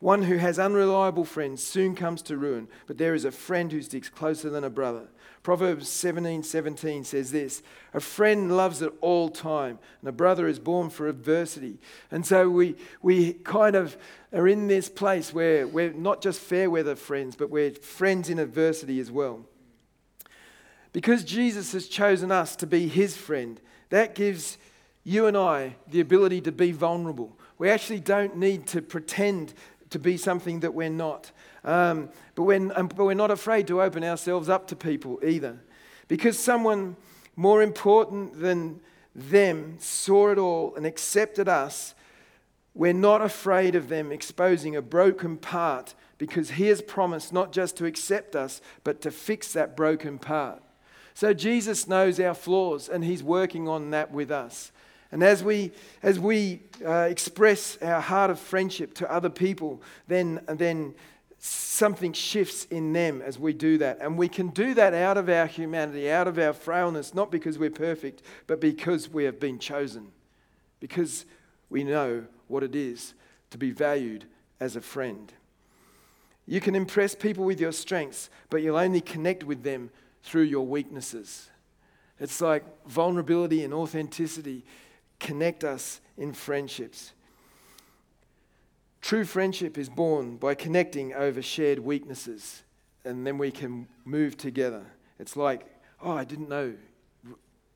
One 0.00 0.22
who 0.22 0.38
has 0.38 0.58
unreliable 0.58 1.24
friends 1.24 1.62
soon 1.62 1.94
comes 1.94 2.22
to 2.22 2.36
ruin, 2.36 2.68
but 2.86 2.98
there 2.98 3.14
is 3.14 3.24
a 3.24 3.30
friend 3.30 3.70
who 3.70 3.82
sticks 3.82 4.08
closer 4.08 4.50
than 4.50 4.64
a 4.64 4.70
brother. 4.70 5.08
Proverbs 5.42 5.90
17 5.90 6.42
17 6.42 7.04
says 7.04 7.30
this 7.30 7.62
A 7.92 8.00
friend 8.00 8.56
loves 8.56 8.82
at 8.82 8.92
all 9.02 9.28
time, 9.28 9.78
and 10.00 10.08
a 10.08 10.12
brother 10.12 10.48
is 10.48 10.58
born 10.58 10.88
for 10.88 11.06
adversity. 11.06 11.78
And 12.10 12.26
so 12.26 12.48
we, 12.48 12.76
we 13.02 13.34
kind 13.34 13.76
of 13.76 13.96
are 14.32 14.48
in 14.48 14.66
this 14.66 14.88
place 14.88 15.32
where 15.32 15.66
we're 15.66 15.92
not 15.92 16.22
just 16.22 16.40
fair 16.40 16.70
weather 16.70 16.96
friends, 16.96 17.36
but 17.36 17.50
we're 17.50 17.72
friends 17.72 18.30
in 18.30 18.38
adversity 18.38 19.00
as 19.00 19.10
well. 19.10 19.46
Because 20.94 21.24
Jesus 21.24 21.72
has 21.72 21.88
chosen 21.88 22.30
us 22.30 22.54
to 22.54 22.68
be 22.68 22.86
his 22.86 23.16
friend, 23.16 23.60
that 23.90 24.14
gives 24.14 24.58
you 25.02 25.26
and 25.26 25.36
I 25.36 25.74
the 25.90 25.98
ability 25.98 26.40
to 26.42 26.52
be 26.52 26.70
vulnerable. 26.70 27.36
We 27.58 27.68
actually 27.68 27.98
don't 27.98 28.36
need 28.36 28.68
to 28.68 28.80
pretend 28.80 29.54
to 29.90 29.98
be 29.98 30.16
something 30.16 30.60
that 30.60 30.72
we're 30.72 30.88
not. 30.88 31.32
Um, 31.64 32.10
but, 32.36 32.44
when, 32.44 32.72
um, 32.76 32.86
but 32.86 33.04
we're 33.04 33.14
not 33.14 33.32
afraid 33.32 33.66
to 33.66 33.82
open 33.82 34.04
ourselves 34.04 34.48
up 34.48 34.68
to 34.68 34.76
people 34.76 35.18
either. 35.24 35.58
Because 36.06 36.38
someone 36.38 36.94
more 37.34 37.60
important 37.60 38.40
than 38.40 38.80
them 39.16 39.76
saw 39.80 40.30
it 40.30 40.38
all 40.38 40.76
and 40.76 40.86
accepted 40.86 41.48
us, 41.48 41.96
we're 42.72 42.92
not 42.92 43.20
afraid 43.20 43.74
of 43.74 43.88
them 43.88 44.12
exposing 44.12 44.76
a 44.76 44.82
broken 44.82 45.38
part 45.38 45.94
because 46.18 46.50
He 46.52 46.68
has 46.68 46.82
promised 46.82 47.32
not 47.32 47.50
just 47.50 47.76
to 47.78 47.84
accept 47.84 48.36
us, 48.36 48.60
but 48.84 49.00
to 49.00 49.10
fix 49.10 49.52
that 49.54 49.76
broken 49.76 50.20
part. 50.20 50.63
So 51.14 51.32
Jesus 51.32 51.86
knows 51.86 52.18
our 52.18 52.34
flaws 52.34 52.88
and 52.88 53.04
he's 53.04 53.22
working 53.22 53.68
on 53.68 53.90
that 53.90 54.10
with 54.10 54.30
us. 54.30 54.72
And 55.12 55.22
as 55.22 55.44
we, 55.44 55.70
as 56.02 56.18
we 56.18 56.60
uh, 56.84 57.06
express 57.08 57.78
our 57.80 58.00
heart 58.00 58.30
of 58.30 58.40
friendship 58.40 58.94
to 58.94 59.10
other 59.10 59.30
people, 59.30 59.80
then, 60.08 60.40
then 60.48 60.94
something 61.38 62.12
shifts 62.12 62.64
in 62.64 62.92
them 62.92 63.22
as 63.22 63.38
we 63.38 63.52
do 63.52 63.78
that. 63.78 63.98
And 64.00 64.18
we 64.18 64.28
can 64.28 64.48
do 64.48 64.74
that 64.74 64.92
out 64.92 65.16
of 65.16 65.28
our 65.28 65.46
humanity, 65.46 66.10
out 66.10 66.26
of 66.26 66.36
our 66.36 66.52
frailness, 66.52 67.14
not 67.14 67.30
because 67.30 67.60
we're 67.60 67.70
perfect, 67.70 68.22
but 68.48 68.60
because 68.60 69.08
we 69.08 69.22
have 69.22 69.38
been 69.38 69.60
chosen. 69.60 70.08
Because 70.80 71.26
we 71.70 71.84
know 71.84 72.24
what 72.48 72.64
it 72.64 72.74
is 72.74 73.14
to 73.50 73.58
be 73.58 73.70
valued 73.70 74.24
as 74.58 74.74
a 74.74 74.80
friend. 74.80 75.32
You 76.46 76.60
can 76.60 76.74
impress 76.74 77.14
people 77.14 77.44
with 77.44 77.60
your 77.60 77.72
strengths, 77.72 78.30
but 78.50 78.62
you'll 78.62 78.76
only 78.76 79.00
connect 79.00 79.44
with 79.44 79.62
them 79.62 79.90
through 80.24 80.42
your 80.42 80.66
weaknesses. 80.66 81.50
It's 82.18 82.40
like 82.40 82.64
vulnerability 82.86 83.62
and 83.62 83.72
authenticity 83.72 84.64
connect 85.20 85.62
us 85.62 86.00
in 86.16 86.32
friendships. 86.32 87.12
True 89.00 89.24
friendship 89.24 89.76
is 89.76 89.90
born 89.90 90.36
by 90.36 90.54
connecting 90.54 91.12
over 91.12 91.42
shared 91.42 91.78
weaknesses, 91.78 92.62
and 93.04 93.26
then 93.26 93.36
we 93.36 93.50
can 93.50 93.86
move 94.06 94.36
together. 94.36 94.84
It's 95.18 95.36
like, 95.36 95.66
oh, 96.02 96.12
I 96.12 96.24
didn't 96.24 96.48
know 96.48 96.74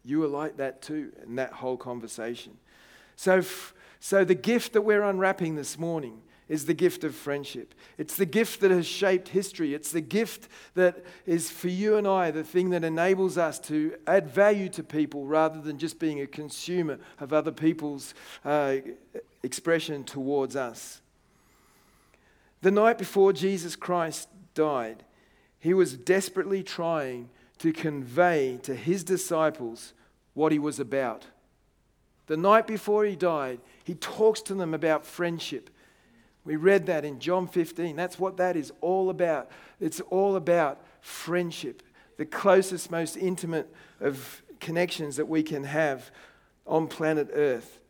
you 0.04 0.20
were 0.20 0.26
like 0.26 0.56
that 0.56 0.80
too, 0.80 1.12
in 1.22 1.36
that 1.36 1.52
whole 1.52 1.76
conversation. 1.76 2.56
So, 3.14 3.42
so 4.00 4.24
the 4.24 4.34
gift 4.34 4.72
that 4.72 4.82
we're 4.82 5.02
unwrapping 5.02 5.54
this 5.54 5.78
morning 5.78 6.22
is 6.48 6.64
the 6.64 6.74
gift 6.74 7.04
of 7.04 7.14
friendship. 7.14 7.74
It's 7.98 8.16
the 8.16 8.26
gift 8.26 8.60
that 8.60 8.70
has 8.70 8.86
shaped 8.86 9.28
history. 9.28 9.74
It's 9.74 9.92
the 9.92 10.00
gift 10.00 10.48
that 10.74 11.04
is 11.26 11.50
for 11.50 11.68
you 11.68 11.96
and 11.96 12.06
I, 12.06 12.30
the 12.30 12.44
thing 12.44 12.70
that 12.70 12.84
enables 12.84 13.36
us 13.36 13.58
to 13.60 13.94
add 14.06 14.28
value 14.28 14.68
to 14.70 14.82
people 14.82 15.26
rather 15.26 15.60
than 15.60 15.78
just 15.78 15.98
being 15.98 16.20
a 16.20 16.26
consumer 16.26 16.98
of 17.20 17.32
other 17.32 17.52
people's 17.52 18.14
uh, 18.44 18.76
expression 19.42 20.04
towards 20.04 20.56
us. 20.56 21.00
The 22.62 22.70
night 22.70 22.98
before 22.98 23.32
Jesus 23.32 23.76
Christ 23.76 24.28
died, 24.54 25.04
he 25.60 25.74
was 25.74 25.96
desperately 25.96 26.62
trying 26.62 27.28
to 27.58 27.72
convey 27.72 28.58
to 28.62 28.74
his 28.74 29.04
disciples 29.04 29.92
what 30.34 30.52
he 30.52 30.58
was 30.58 30.80
about. 30.80 31.26
The 32.26 32.36
night 32.36 32.66
before 32.66 33.04
he 33.04 33.16
died, 33.16 33.60
he 33.84 33.94
talks 33.94 34.40
to 34.42 34.54
them 34.54 34.74
about 34.74 35.06
friendship. 35.06 35.70
We 36.48 36.56
read 36.56 36.86
that 36.86 37.04
in 37.04 37.18
John 37.20 37.46
15. 37.46 37.94
That's 37.94 38.18
what 38.18 38.38
that 38.38 38.56
is 38.56 38.72
all 38.80 39.10
about. 39.10 39.50
It's 39.80 40.00
all 40.08 40.34
about 40.34 40.82
friendship, 41.02 41.82
the 42.16 42.24
closest, 42.24 42.90
most 42.90 43.18
intimate 43.18 43.70
of 44.00 44.40
connections 44.58 45.16
that 45.16 45.28
we 45.28 45.42
can 45.42 45.64
have 45.64 46.10
on 46.66 46.86
planet 46.86 47.28
Earth. 47.34 47.80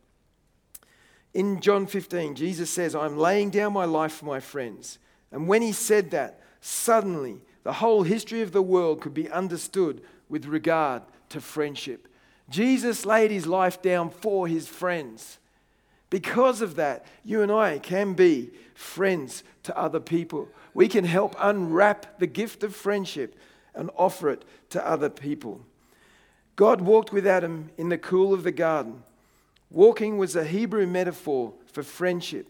In 1.33 1.61
John 1.61 1.87
15, 1.87 2.35
Jesus 2.35 2.69
says, 2.69 2.95
I'm 2.95 3.15
laying 3.15 3.49
down 3.49 3.71
my 3.71 3.85
life 3.85 4.11
for 4.11 4.25
my 4.25 4.41
friends. 4.41 4.99
And 5.31 5.47
when 5.47 5.61
he 5.61 5.71
said 5.71 6.11
that, 6.11 6.41
suddenly 6.59 7.39
the 7.63 7.71
whole 7.71 8.03
history 8.03 8.41
of 8.41 8.51
the 8.51 8.61
world 8.61 8.99
could 8.99 9.13
be 9.13 9.31
understood 9.31 10.01
with 10.27 10.45
regard 10.45 11.03
to 11.29 11.39
friendship. 11.39 12.09
Jesus 12.49 13.05
laid 13.05 13.31
his 13.31 13.47
life 13.47 13.81
down 13.81 14.09
for 14.09 14.49
his 14.49 14.67
friends. 14.67 15.39
Because 16.09 16.61
of 16.61 16.75
that, 16.75 17.05
you 17.23 17.41
and 17.41 17.51
I 17.51 17.79
can 17.79 18.13
be 18.13 18.51
friends 18.73 19.43
to 19.63 19.77
other 19.77 19.99
people. 19.99 20.49
We 20.73 20.87
can 20.87 21.05
help 21.05 21.35
unwrap 21.39 22.19
the 22.19 22.27
gift 22.27 22.63
of 22.63 22.75
friendship 22.75 23.35
and 23.75 23.91
offer 23.95 24.29
it 24.29 24.43
to 24.71 24.87
other 24.87 25.09
people. 25.09 25.61
God 26.55 26.81
walked 26.81 27.13
with 27.13 27.27
Adam 27.27 27.69
in 27.77 27.89
the 27.89 27.97
cool 27.97 28.33
of 28.33 28.43
the 28.43 28.51
garden. 28.51 29.03
Walking 29.69 30.17
was 30.17 30.35
a 30.35 30.43
Hebrew 30.43 30.87
metaphor 30.87 31.53
for 31.71 31.83
friendship. 31.83 32.47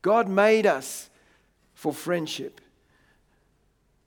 God 0.00 0.28
made 0.28 0.66
us 0.66 1.10
for 1.74 1.92
friendship. 1.92 2.60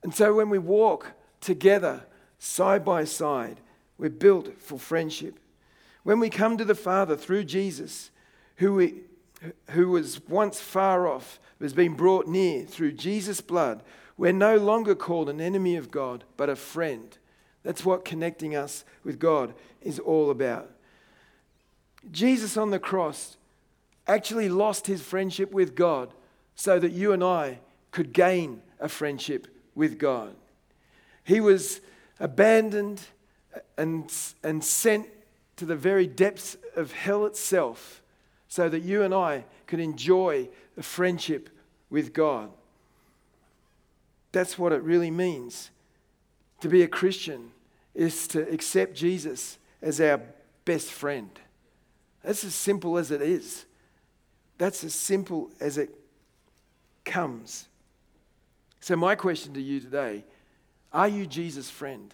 And 0.03 0.13
so 0.13 0.33
when 0.33 0.49
we 0.49 0.57
walk 0.57 1.13
together, 1.39 2.03
side 2.39 2.83
by 2.83 3.03
side, 3.03 3.61
we're 3.97 4.09
built 4.09 4.59
for 4.59 4.79
friendship. 4.79 5.39
When 6.03 6.19
we 6.19 6.29
come 6.29 6.57
to 6.57 6.65
the 6.65 6.75
Father 6.75 7.15
through 7.15 7.43
Jesus, 7.43 8.09
who, 8.62 8.91
who 9.71 9.89
was 9.89 10.21
once 10.30 10.60
far 10.60 11.08
off, 11.08 11.39
has 11.60 11.74
been 11.74 11.95
brought 11.95 12.28
near 12.28 12.63
through 12.63 12.91
Jesus' 12.91 13.41
blood, 13.41 13.82
we're 14.17 14.32
no 14.32 14.56
longer 14.58 14.93
called 14.93 15.30
an 15.30 15.41
enemy 15.41 15.76
of 15.76 15.89
God, 15.89 16.24
but 16.38 16.47
a 16.47 16.56
friend. 16.56 17.17
That's 17.63 17.84
what 17.84 18.06
connecting 18.06 18.56
us 18.56 18.86
with 19.04 19.17
God 19.17 19.56
is 19.82 19.97
all 19.97 20.30
about. 20.30 20.69
Jesus 22.12 22.56
on 22.56 22.69
the 22.69 22.78
cross 22.78 23.38
actually 24.08 24.47
lost 24.47 24.86
his 24.86 25.02
friendship 25.02 25.52
with 25.52 25.76
God 25.76 26.13
so 26.56 26.78
that 26.78 26.91
you 26.91 27.13
and 27.13 27.24
I 27.24 27.60
could 27.89 28.13
gain 28.13 28.62
a 28.80 28.89
friendship 28.89 29.47
with 29.74 29.97
God. 29.97 30.36
He 31.24 31.39
was 31.39 31.82
abandoned 32.19 33.02
and, 33.76 34.12
and 34.43 34.63
sent 34.63 35.08
to 35.56 35.65
the 35.65 35.76
very 35.76 36.06
depths 36.06 36.58
of 36.76 36.91
hell 36.91 37.26
itself 37.26 38.00
so 38.51 38.67
that 38.67 38.81
you 38.81 39.01
and 39.01 39.13
I 39.13 39.45
could 39.65 39.79
enjoy 39.79 40.49
a 40.75 40.83
friendship 40.83 41.49
with 41.89 42.11
God. 42.11 42.49
That's 44.33 44.59
what 44.59 44.73
it 44.73 44.83
really 44.83 45.09
means. 45.09 45.69
To 46.59 46.67
be 46.67 46.81
a 46.81 46.87
Christian 46.89 47.51
is 47.95 48.27
to 48.27 48.41
accept 48.51 48.93
Jesus 48.93 49.57
as 49.81 50.01
our 50.01 50.19
best 50.65 50.91
friend. 50.91 51.29
That's 52.25 52.43
as 52.43 52.53
simple 52.53 52.97
as 52.97 53.09
it 53.09 53.21
is. 53.21 53.63
That's 54.57 54.83
as 54.83 54.95
simple 54.95 55.49
as 55.61 55.77
it 55.77 55.95
comes. 57.05 57.69
So, 58.81 58.97
my 58.97 59.15
question 59.15 59.53
to 59.53 59.61
you 59.61 59.79
today 59.79 60.25
are 60.91 61.07
you 61.07 61.25
Jesus' 61.25 61.69
friend? 61.69 62.13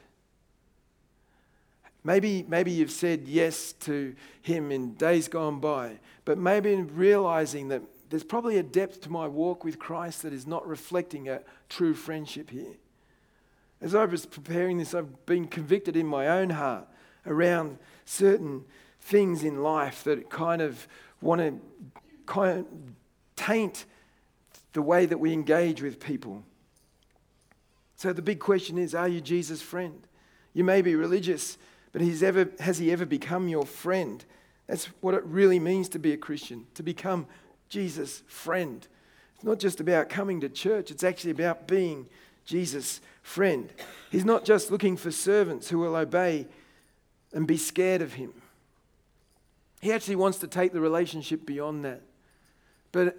Maybe, 2.08 2.46
maybe 2.48 2.72
you've 2.72 2.90
said 2.90 3.28
yes 3.28 3.74
to 3.82 4.16
him 4.42 4.72
in 4.72 4.94
days 4.94 5.28
gone 5.28 5.60
by, 5.60 6.00
but 6.24 6.38
maybe 6.38 6.72
in 6.72 6.88
realizing 6.96 7.68
that 7.68 7.82
there's 8.10 8.24
probably 8.24 8.58
a 8.58 8.64
depth 8.64 9.02
to 9.02 9.10
my 9.10 9.28
walk 9.28 9.66
with 9.66 9.78
Christ 9.78 10.22
that 10.22 10.32
is 10.32 10.48
not 10.48 10.66
reflecting 10.66 11.28
a 11.28 11.42
true 11.68 11.94
friendship 11.94 12.50
here. 12.50 12.78
As 13.82 13.94
I 13.94 14.06
was 14.06 14.26
preparing 14.26 14.78
this, 14.78 14.94
I've 14.94 15.26
been 15.26 15.48
convicted 15.48 15.98
in 15.98 16.08
my 16.08 16.30
own 16.30 16.52
heart 16.52 16.88
around 17.26 17.78
certain 18.06 18.64
things 19.02 19.44
in 19.44 19.62
life 19.62 20.06
that 20.06 20.30
kind 20.30 20.62
of 20.62 20.88
want 21.20 21.42
to 21.42 21.60
kind 22.26 22.60
of 22.60 22.66
taint 23.36 23.84
the 24.72 24.82
way 24.82 25.06
that 25.06 25.18
we 25.18 25.34
engage 25.34 25.82
with 25.82 26.00
people. 26.00 26.42
So 27.98 28.14
the 28.14 28.22
big 28.22 28.40
question 28.40 28.78
is 28.78 28.96
are 28.96 29.10
you 29.10 29.20
Jesus' 29.20 29.62
friend? 29.62 30.08
You 30.54 30.64
may 30.64 30.82
be 30.82 30.96
religious, 30.96 31.58
but 31.92 32.02
ever, 32.02 32.50
has 32.60 32.78
he 32.78 32.92
ever 32.92 33.06
become 33.06 33.48
your 33.48 33.66
friend? 33.66 34.24
That's 34.68 34.86
what 35.02 35.14
it 35.14 35.24
really 35.24 35.60
means 35.60 35.90
to 35.90 36.00
be 36.00 36.14
a 36.14 36.18
Christian, 36.18 36.66
to 36.76 36.84
become 36.84 37.26
Jesus' 37.70 38.24
friend. 38.28 38.86
It's 39.36 39.44
not 39.44 39.60
just 39.60 39.80
about 39.80 40.10
coming 40.10 40.42
to 40.42 40.50
church, 40.50 40.92
it's 40.92 41.04
actually 41.04 41.32
about 41.32 41.68
being 41.68 42.08
Jesus' 42.46 43.02
friend. 43.22 43.70
He's 44.10 44.26
not 44.26 44.46
just 44.46 44.72
looking 44.72 44.98
for 44.98 45.12
servants 45.12 45.70
who 45.70 45.80
will 45.80 45.96
obey 45.96 46.48
and 47.34 47.46
be 47.46 47.58
scared 47.58 48.02
of 48.02 48.14
him. 48.14 48.34
He 49.82 49.92
actually 49.92 50.16
wants 50.16 50.40
to 50.40 50.48
take 50.48 50.74
the 50.74 50.82
relationship 50.82 51.46
beyond 51.46 51.86
that. 51.86 52.02
But 52.92 53.18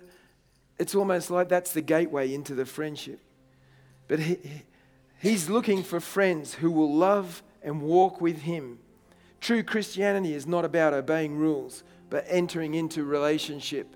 it's 0.79 0.95
almost 0.95 1.31
like 1.31 1.49
that's 1.49 1.73
the 1.73 1.83
gateway 1.83 2.33
into 2.33 2.55
the 2.55 2.67
friendship. 2.67 3.21
But 4.09 4.21
he, 4.21 4.39
he's 5.21 5.49
looking 5.49 5.83
for 5.83 6.01
friends 6.01 6.55
who 6.55 6.71
will 6.71 6.93
love 6.93 7.43
and 7.63 7.83
walk 7.83 8.21
with 8.21 8.43
him. 8.43 8.79
True 9.41 9.63
Christianity 9.63 10.35
is 10.35 10.47
not 10.47 10.65
about 10.65 10.95
obeying 10.95 11.37
rules, 11.37 11.85
but 12.11 12.25
entering 12.29 12.75
into 12.75 13.05
relationship. 13.05 13.95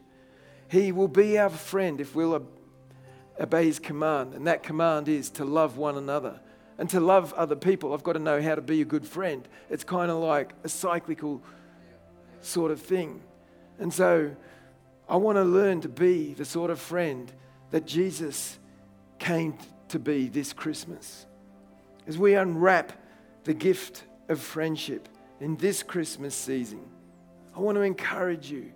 He 0.69 0.93
will 0.93 1.09
be 1.09 1.39
our 1.39 1.51
friend 1.51 2.01
if 2.01 2.15
we'll 2.15 2.47
obey 3.41 3.67
his 3.67 3.79
command, 3.79 4.35
and 4.35 4.47
that 4.47 4.63
command 4.63 5.09
is 5.09 5.31
to 5.31 5.45
love 5.45 5.77
one 5.77 5.97
another 5.97 6.41
and 6.79 6.89
to 6.91 7.01
love 7.01 7.33
other 7.35 7.57
people. 7.57 7.93
I've 7.93 8.03
got 8.03 8.15
to 8.15 8.19
know 8.19 8.41
how 8.41 8.55
to 8.55 8.63
be 8.63 8.81
a 8.81 8.85
good 8.85 9.07
friend. 9.07 9.47
It's 9.69 9.85
kind 9.85 10.11
of 10.11 10.19
like 10.19 10.53
a 10.65 10.69
cyclical 10.69 11.43
sort 12.41 12.71
of 12.71 12.81
thing. 12.81 13.23
And 13.79 13.93
so 13.93 14.35
I 15.09 15.17
want 15.17 15.37
to 15.37 15.45
learn 15.45 15.81
to 15.83 15.89
be 15.89 16.35
the 16.35 16.45
sort 16.45 16.71
of 16.71 16.81
friend 16.81 17.33
that 17.71 17.87
Jesus 17.87 18.59
came 19.19 19.57
to 19.89 19.99
be 19.99 20.29
this 20.29 20.53
Christmas. 20.53 21.27
As 22.07 22.19
we 22.19 22.35
unwrap 22.35 22.93
the 23.45 23.55
gift 23.55 24.05
of 24.29 24.41
friendship 24.41 25.09
in 25.41 25.57
this 25.57 25.83
Christmas 25.83 26.35
season, 26.35 26.81
I 27.55 27.61
want 27.61 27.77
to 27.77 27.83
encourage 27.83 28.51
you. 28.51 28.73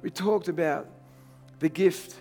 We 0.00 0.10
talked 0.10 0.48
about 0.48 0.88
the 1.58 1.68
gift 1.68 2.16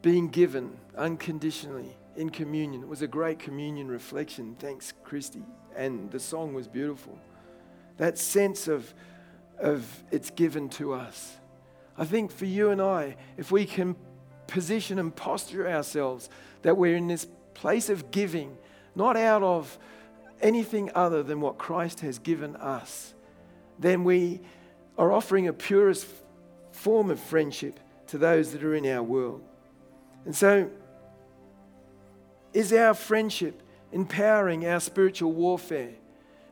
being 0.00 0.28
given 0.28 0.76
unconditionally 0.96 1.96
in 2.16 2.30
communion. 2.30 2.82
It 2.82 2.88
was 2.88 3.02
a 3.02 3.06
great 3.06 3.38
communion 3.38 3.88
reflection. 3.88 4.56
Thanks, 4.58 4.92
Christy. 5.04 5.44
And 5.76 6.10
the 6.10 6.20
song 6.20 6.54
was 6.54 6.66
beautiful. 6.66 7.18
That 7.96 8.18
sense 8.18 8.68
of, 8.68 8.92
of 9.58 9.86
it's 10.10 10.30
given 10.30 10.68
to 10.70 10.92
us. 10.92 11.36
I 11.96 12.04
think 12.04 12.32
for 12.32 12.46
you 12.46 12.70
and 12.70 12.80
I, 12.80 13.16
if 13.36 13.52
we 13.52 13.64
can 13.64 13.96
position 14.46 14.98
and 14.98 15.14
posture 15.14 15.68
ourselves 15.68 16.28
that 16.62 16.76
we're 16.76 16.96
in 16.96 17.06
this 17.06 17.26
place 17.54 17.88
of 17.88 18.10
giving, 18.10 18.56
not 18.94 19.16
out 19.16 19.42
of 19.42 19.78
anything 20.40 20.90
other 20.94 21.22
than 21.22 21.40
what 21.40 21.58
Christ 21.58 22.00
has 22.00 22.18
given 22.18 22.56
us, 22.56 23.14
then 23.78 24.04
we 24.04 24.40
are 24.98 25.12
offering 25.12 25.48
a 25.48 25.52
purest 25.52 26.06
form 26.72 27.10
of 27.10 27.20
friendship 27.20 27.78
to 28.08 28.18
those 28.18 28.52
that 28.52 28.62
are 28.62 28.74
in 28.74 28.86
our 28.86 29.02
world. 29.02 29.42
And 30.24 30.34
so, 30.34 30.70
is 32.52 32.72
our 32.72 32.94
friendship 32.94 33.62
empowering 33.92 34.66
our 34.66 34.80
spiritual 34.80 35.32
warfare? 35.32 35.92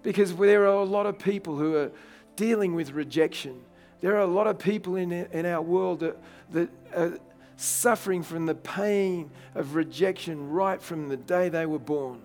Because 0.02 0.34
there 0.34 0.62
are 0.62 0.80
a 0.80 0.84
lot 0.84 1.06
of 1.06 1.18
people 1.18 1.56
who 1.56 1.76
are 1.76 1.90
dealing 2.36 2.74
with 2.74 2.92
rejection. 2.92 3.60
There 4.00 4.16
are 4.16 4.20
a 4.20 4.26
lot 4.26 4.46
of 4.46 4.58
people 4.58 4.96
in, 4.96 5.12
in 5.12 5.44
our 5.44 5.60
world 5.60 6.00
that, 6.00 6.16
that 6.52 6.70
are 6.94 7.18
suffering 7.60 8.22
from 8.22 8.46
the 8.46 8.54
pain 8.54 9.30
of 9.54 9.74
rejection 9.74 10.48
right 10.50 10.80
from 10.80 11.08
the 11.08 11.16
day 11.16 11.48
they 11.50 11.66
were 11.66 11.78
born. 11.78 12.22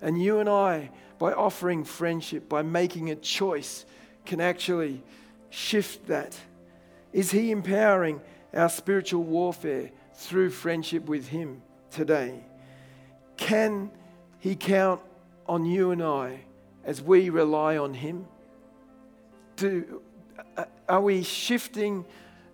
And 0.00 0.20
you 0.20 0.40
and 0.40 0.48
I, 0.48 0.90
by 1.18 1.32
offering 1.32 1.84
friendship, 1.84 2.48
by 2.48 2.62
making 2.62 3.10
a 3.10 3.14
choice, 3.14 3.84
can 4.26 4.40
actually 4.40 5.02
shift 5.50 6.08
that. 6.08 6.36
Is 7.12 7.30
He 7.30 7.52
empowering 7.52 8.20
our 8.52 8.68
spiritual 8.68 9.22
warfare 9.22 9.92
through 10.14 10.50
friendship 10.50 11.06
with 11.06 11.28
Him 11.28 11.62
today? 11.90 12.40
Can 13.36 13.90
He 14.40 14.56
count 14.56 15.00
on 15.46 15.64
you 15.64 15.92
and 15.92 16.02
I 16.02 16.40
as 16.84 17.00
we 17.00 17.30
rely 17.30 17.76
on 17.76 17.94
Him? 17.94 18.26
Do, 19.54 20.02
uh, 20.56 20.64
are 20.88 21.00
we 21.00 21.22
shifting 21.22 22.04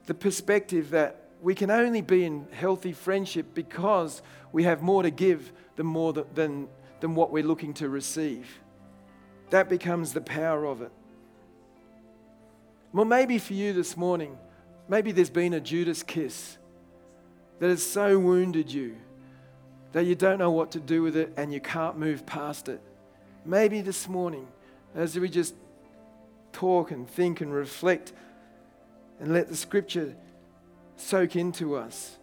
the 0.05 0.14
perspective 0.14 0.91
that 0.91 1.18
we 1.41 1.55
can 1.55 1.70
only 1.70 2.01
be 2.01 2.24
in 2.24 2.47
healthy 2.53 2.93
friendship 2.93 3.55
because 3.55 4.22
we 4.53 4.64
have 4.64 4.82
more 4.82 5.03
to 5.03 5.11
give 5.11 5.53
than, 5.76 5.86
more 5.86 6.12
than, 6.12 6.68
than 7.01 7.14
what 7.14 7.30
we're 7.30 7.45
looking 7.45 7.74
to 7.74 7.89
receive? 7.89 8.61
That 9.51 9.68
becomes 9.68 10.12
the 10.12 10.20
power 10.20 10.64
of 10.64 10.82
it. 10.82 10.93
Well, 12.93 13.05
maybe 13.05 13.39
for 13.39 13.55
you 13.55 13.72
this 13.72 13.97
morning, 13.97 14.36
maybe 14.89 15.12
there's 15.12 15.30
been 15.30 15.55
a 15.55 15.61
Judas 15.61 16.03
kiss 16.03 16.57
that 17.59 17.68
has 17.68 17.82
so 17.82 18.18
wounded 18.18 18.72
you 18.72 18.97
that 19.93 20.05
you 20.05 20.14
don't 20.14 20.39
know 20.39 20.51
what 20.51 20.72
to 20.72 20.80
do 20.80 21.03
with 21.03 21.16
it 21.16 21.32
and 21.36 21.53
you 21.53 21.61
can't 21.61 21.99
move 21.99 22.26
past 22.26 22.68
it. 22.68 22.80
Maybe 23.45 23.80
this 23.80 24.09
morning, 24.09 24.47
as 24.95 25.18
we 25.18 25.28
just 25.28 25.55
talk 26.53 26.91
and 26.91 27.09
think 27.09 27.41
and 27.41 27.53
reflect 27.53 28.12
and 29.20 29.32
let 29.32 29.49
the 29.49 29.57
scripture 29.57 30.14
soak 31.01 31.36
into 31.36 31.76
us. 31.76 32.16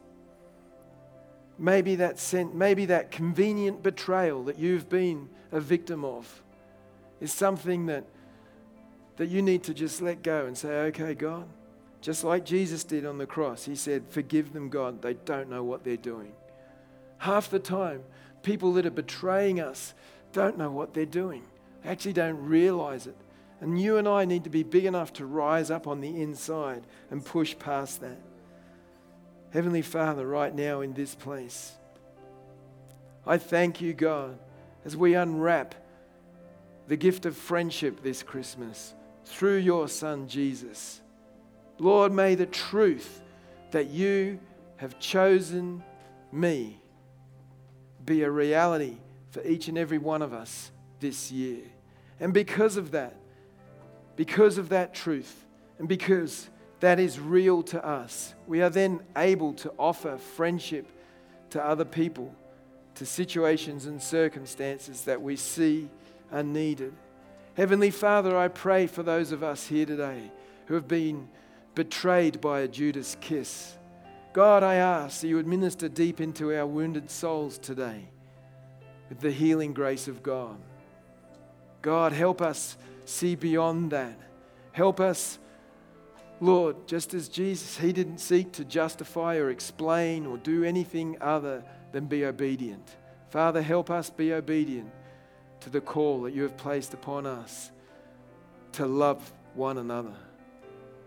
Maybe 1.57 1.95
that 1.95 2.19
sent, 2.19 2.53
maybe 2.53 2.85
that 2.87 3.11
convenient 3.11 3.81
betrayal 3.81 4.43
that 4.43 4.59
you've 4.59 4.89
been 4.89 5.29
a 5.51 5.59
victim 5.59 6.03
of 6.03 6.43
is 7.21 7.31
something 7.31 7.85
that, 7.85 8.05
that 9.15 9.27
you 9.27 9.41
need 9.41 9.63
to 9.63 9.73
just 9.73 10.01
let 10.01 10.21
go 10.21 10.45
and 10.45 10.57
say, 10.57 10.69
okay, 10.87 11.13
God, 11.13 11.47
just 12.01 12.23
like 12.23 12.45
Jesus 12.45 12.83
did 12.83 13.05
on 13.05 13.17
the 13.17 13.25
cross, 13.25 13.65
He 13.65 13.75
said, 13.75 14.03
Forgive 14.09 14.53
them, 14.53 14.69
God, 14.69 15.01
they 15.01 15.15
don't 15.15 15.49
know 15.49 15.63
what 15.63 15.83
they're 15.83 15.97
doing. 15.97 16.33
Half 17.17 17.49
the 17.49 17.57
time, 17.57 18.03
people 18.43 18.73
that 18.73 18.85
are 18.85 18.91
betraying 18.91 19.59
us 19.59 19.95
don't 20.31 20.57
know 20.57 20.69
what 20.69 20.93
they're 20.93 21.07
doing, 21.07 21.41
they 21.83 21.89
actually 21.89 22.13
don't 22.13 22.37
realize 22.45 23.07
it. 23.07 23.15
And 23.59 23.81
you 23.81 23.97
and 23.97 24.07
I 24.07 24.25
need 24.25 24.43
to 24.43 24.51
be 24.51 24.61
big 24.61 24.85
enough 24.85 25.13
to 25.13 25.25
rise 25.25 25.71
up 25.71 25.87
on 25.87 26.01
the 26.01 26.21
inside 26.21 26.83
and 27.09 27.25
push 27.25 27.57
past 27.57 28.01
that. 28.01 28.19
Heavenly 29.55 29.83
Father, 29.83 30.27
right 30.27 30.53
now 30.53 30.81
in 30.81 30.91
this 30.91 31.15
place, 31.15 31.71
I 33.25 33.37
thank 33.37 33.79
you, 33.79 33.93
God, 33.93 34.37
as 34.83 34.97
we 34.97 35.13
unwrap 35.13 35.75
the 36.89 36.97
gift 36.97 37.25
of 37.25 37.37
friendship 37.37 38.03
this 38.03 38.21
Christmas 38.21 38.93
through 39.23 39.55
your 39.55 39.87
Son, 39.87 40.27
Jesus. 40.27 40.99
Lord, 41.79 42.11
may 42.11 42.35
the 42.35 42.45
truth 42.45 43.21
that 43.71 43.87
you 43.87 44.41
have 44.75 44.99
chosen 44.99 45.81
me 46.33 46.81
be 48.03 48.23
a 48.23 48.29
reality 48.29 48.97
for 49.29 49.41
each 49.43 49.69
and 49.69 49.77
every 49.77 49.99
one 49.99 50.21
of 50.21 50.33
us 50.33 50.69
this 50.99 51.31
year. 51.31 51.61
And 52.19 52.33
because 52.33 52.75
of 52.75 52.91
that, 52.91 53.15
because 54.17 54.57
of 54.57 54.67
that 54.67 54.93
truth, 54.93 55.45
and 55.79 55.87
because 55.87 56.49
that 56.85 56.99
is 56.99 57.19
real 57.19 57.63
to 57.63 57.83
us, 57.85 58.33
we 58.47 58.61
are 58.61 58.69
then 58.69 59.01
able 59.17 59.53
to 59.53 59.73
offer 59.79 60.17
friendship 60.17 60.87
to 61.49 61.63
other 61.63 61.85
people, 61.85 62.33
to 62.95 63.05
situations 63.05 63.85
and 63.85 64.01
circumstances 64.01 65.01
that 65.05 65.21
we 65.21 65.35
see 65.35 65.89
are 66.31 66.43
needed. 66.43 66.93
Heavenly 67.55 67.91
Father, 67.91 68.37
I 68.37 68.49
pray 68.49 68.85
for 68.87 69.01
those 69.01 69.31
of 69.31 69.43
us 69.43 69.67
here 69.67 69.85
today 69.85 70.31
who 70.65 70.73
have 70.73 70.87
been 70.87 71.29
betrayed 71.73 72.41
by 72.41 72.61
a 72.61 72.67
Judas 72.67 73.17
kiss. 73.21 73.77
God, 74.33 74.63
I 74.63 74.75
ask 74.75 75.21
that 75.21 75.27
you 75.27 75.37
would 75.37 75.47
minister 75.47 75.87
deep 75.87 76.19
into 76.19 76.53
our 76.53 76.67
wounded 76.67 77.09
souls 77.09 77.57
today 77.57 78.09
with 79.09 79.21
the 79.21 79.31
healing 79.31 79.73
grace 79.73 80.07
of 80.07 80.21
God. 80.21 80.57
God, 81.81 82.11
help 82.11 82.41
us 82.41 82.77
see 83.05 83.35
beyond 83.35 83.91
that. 83.91 84.19
Help 84.71 84.99
us, 84.99 85.39
Lord, 86.41 86.87
just 86.87 87.13
as 87.13 87.29
Jesus, 87.29 87.77
He 87.77 87.93
didn't 87.93 88.17
seek 88.17 88.51
to 88.53 88.65
justify 88.65 89.37
or 89.37 89.49
explain 89.49 90.25
or 90.25 90.37
do 90.37 90.63
anything 90.63 91.17
other 91.21 91.63
than 91.91 92.05
be 92.05 92.25
obedient. 92.25 92.95
Father, 93.29 93.61
help 93.61 93.89
us 93.89 94.09
be 94.09 94.33
obedient 94.33 94.91
to 95.61 95.69
the 95.69 95.81
call 95.81 96.21
that 96.23 96.33
you 96.33 96.43
have 96.43 96.57
placed 96.57 96.93
upon 96.93 97.25
us 97.25 97.71
to 98.73 98.85
love 98.85 99.33
one 99.53 99.77
another. 99.77 100.15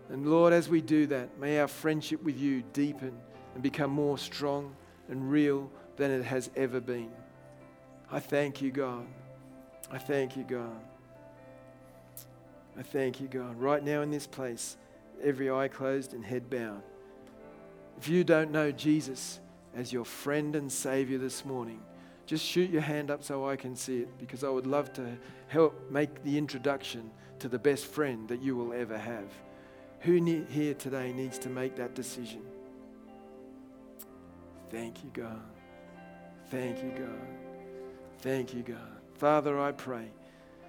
And 0.09 0.31
Lord, 0.31 0.53
as 0.53 0.69
we 0.69 0.81
do 0.81 1.07
that, 1.07 1.39
may 1.39 1.61
our 1.61 1.69
friendship 1.69 2.23
with 2.23 2.39
you 2.39 2.63
deepen 2.73 3.13
and 3.55 3.63
become 3.63 3.91
more 3.91 4.17
strong 4.17 4.75
and 5.09 5.31
real 5.31 5.71
than 5.97 6.11
it 6.11 6.25
has 6.25 6.51
ever 6.57 6.81
been. 6.81 7.11
I 8.11 8.21
thank 8.21 8.63
you, 8.63 8.71
God. 8.71 9.07
I 9.91 9.99
thank 9.99 10.37
you, 10.37 10.45
God. 10.45 10.81
I 12.79 12.83
thank 12.83 13.21
you, 13.21 13.29
God. 13.29 13.57
Right 13.61 13.83
now 13.83 14.03
in 14.03 14.11
this 14.11 14.27
place, 14.27 14.77
every 15.23 15.51
eye 15.51 15.69
closed 15.69 16.15
and 16.15 16.25
head 16.25 16.49
bowed. 16.51 16.83
If 17.99 18.09
you 18.09 18.25
don't 18.25 18.51
know 18.51 18.71
Jesus 18.71 19.41
as 19.75 19.93
your 19.93 20.05
friend 20.05 20.55
and 20.55 20.71
Savior 20.71 21.19
this 21.19 21.45
morning, 21.45 21.81
just 22.27 22.45
shoot 22.45 22.71
your 22.71 22.83
hand 22.83 23.11
up 23.11 23.25
so 23.25 23.49
I 23.49 23.57
can 23.57 23.75
see 23.75 24.01
it 24.01 24.19
because 24.19 24.45
I 24.45 24.51
would 24.51 24.67
love 24.67 24.93
to 24.95 25.17
help 25.49 25.91
make 25.91 26.23
the 26.25 26.37
introduction 26.37 27.11
to 27.39 27.49
the 27.49 27.59
best 27.59 27.87
friend 27.87 28.29
that 28.29 28.43
you 28.43 28.55
will 28.55 28.73
ever 28.73 28.99
have. 28.99 29.33
Who 30.01 30.23
here 30.49 30.75
today 30.75 31.13
needs 31.13 31.39
to 31.41 31.49
make 31.49 31.77
that 31.77 31.95
decision? 31.95 32.43
Thank 34.71 35.03
you, 35.03 35.11
God. 35.13 35.43
Thank 36.51 36.83
you, 36.83 36.91
God. 36.91 37.29
Thank 38.19 38.55
you, 38.55 38.63
God. 38.63 39.01
Father, 39.15 39.59
I 39.59 39.73
pray 39.73 40.09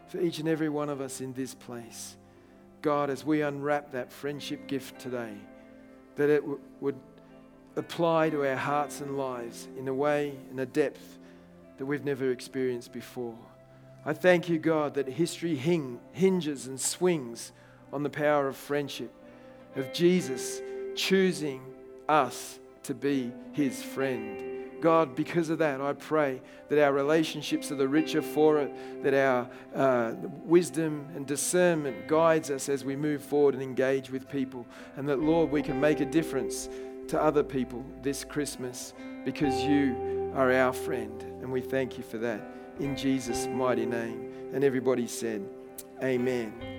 for 0.07 0.19
each 0.19 0.39
and 0.39 0.47
every 0.47 0.69
one 0.69 0.89
of 0.89 1.01
us 1.01 1.21
in 1.21 1.33
this 1.33 1.53
place. 1.53 2.15
God, 2.81 3.09
as 3.09 3.25
we 3.25 3.41
unwrap 3.41 3.91
that 3.91 4.11
friendship 4.11 4.67
gift 4.67 4.99
today, 4.99 5.33
that 6.15 6.29
it 6.29 6.41
w- 6.41 6.59
would 6.79 6.95
apply 7.75 8.29
to 8.29 8.47
our 8.47 8.55
hearts 8.55 9.01
and 9.01 9.17
lives 9.17 9.67
in 9.77 9.87
a 9.87 9.93
way, 9.93 10.33
in 10.51 10.59
a 10.59 10.65
depth 10.65 11.17
that 11.77 11.85
we've 11.85 12.05
never 12.05 12.31
experienced 12.31 12.91
before. 12.91 13.37
I 14.05 14.13
thank 14.13 14.49
you, 14.49 14.59
God, 14.59 14.93
that 14.95 15.07
history 15.07 15.55
hing, 15.55 15.99
hinges 16.13 16.67
and 16.67 16.79
swings 16.79 17.51
on 17.91 18.03
the 18.03 18.09
power 18.09 18.47
of 18.47 18.55
friendship, 18.55 19.11
of 19.75 19.91
Jesus 19.93 20.61
choosing 20.95 21.61
us 22.07 22.59
to 22.83 22.93
be 22.93 23.31
his 23.53 23.81
friend. 23.81 24.48
God, 24.81 25.15
because 25.15 25.49
of 25.49 25.57
that, 25.59 25.81
I 25.81 25.93
pray 25.93 26.41
that 26.69 26.83
our 26.83 26.93
relationships 26.93 27.71
are 27.71 27.75
the 27.75 27.87
richer 27.87 28.21
for 28.21 28.59
it, 28.59 29.03
that 29.03 29.13
our 29.13 29.49
uh, 29.75 30.15
wisdom 30.43 31.07
and 31.15 31.25
discernment 31.25 32.07
guides 32.07 32.49
us 32.49 32.69
as 32.69 32.85
we 32.85 32.95
move 32.95 33.21
forward 33.21 33.53
and 33.53 33.63
engage 33.63 34.09
with 34.09 34.29
people, 34.29 34.65
and 34.95 35.07
that, 35.07 35.19
Lord, 35.19 35.51
we 35.51 35.61
can 35.61 35.79
make 35.79 35.99
a 35.99 36.05
difference 36.05 36.69
to 37.07 37.21
other 37.21 37.43
people 37.43 37.83
this 38.01 38.23
Christmas 38.23 38.93
because 39.25 39.61
you 39.63 40.31
are 40.35 40.51
our 40.53 40.73
friend. 40.73 41.21
And 41.41 41.51
we 41.51 41.61
thank 41.61 41.97
you 41.97 42.03
for 42.03 42.17
that 42.19 42.41
in 42.79 42.95
Jesus' 42.95 43.47
mighty 43.47 43.85
name. 43.85 44.31
And 44.53 44.63
everybody 44.63 45.07
said, 45.07 45.47
Amen. 46.01 46.78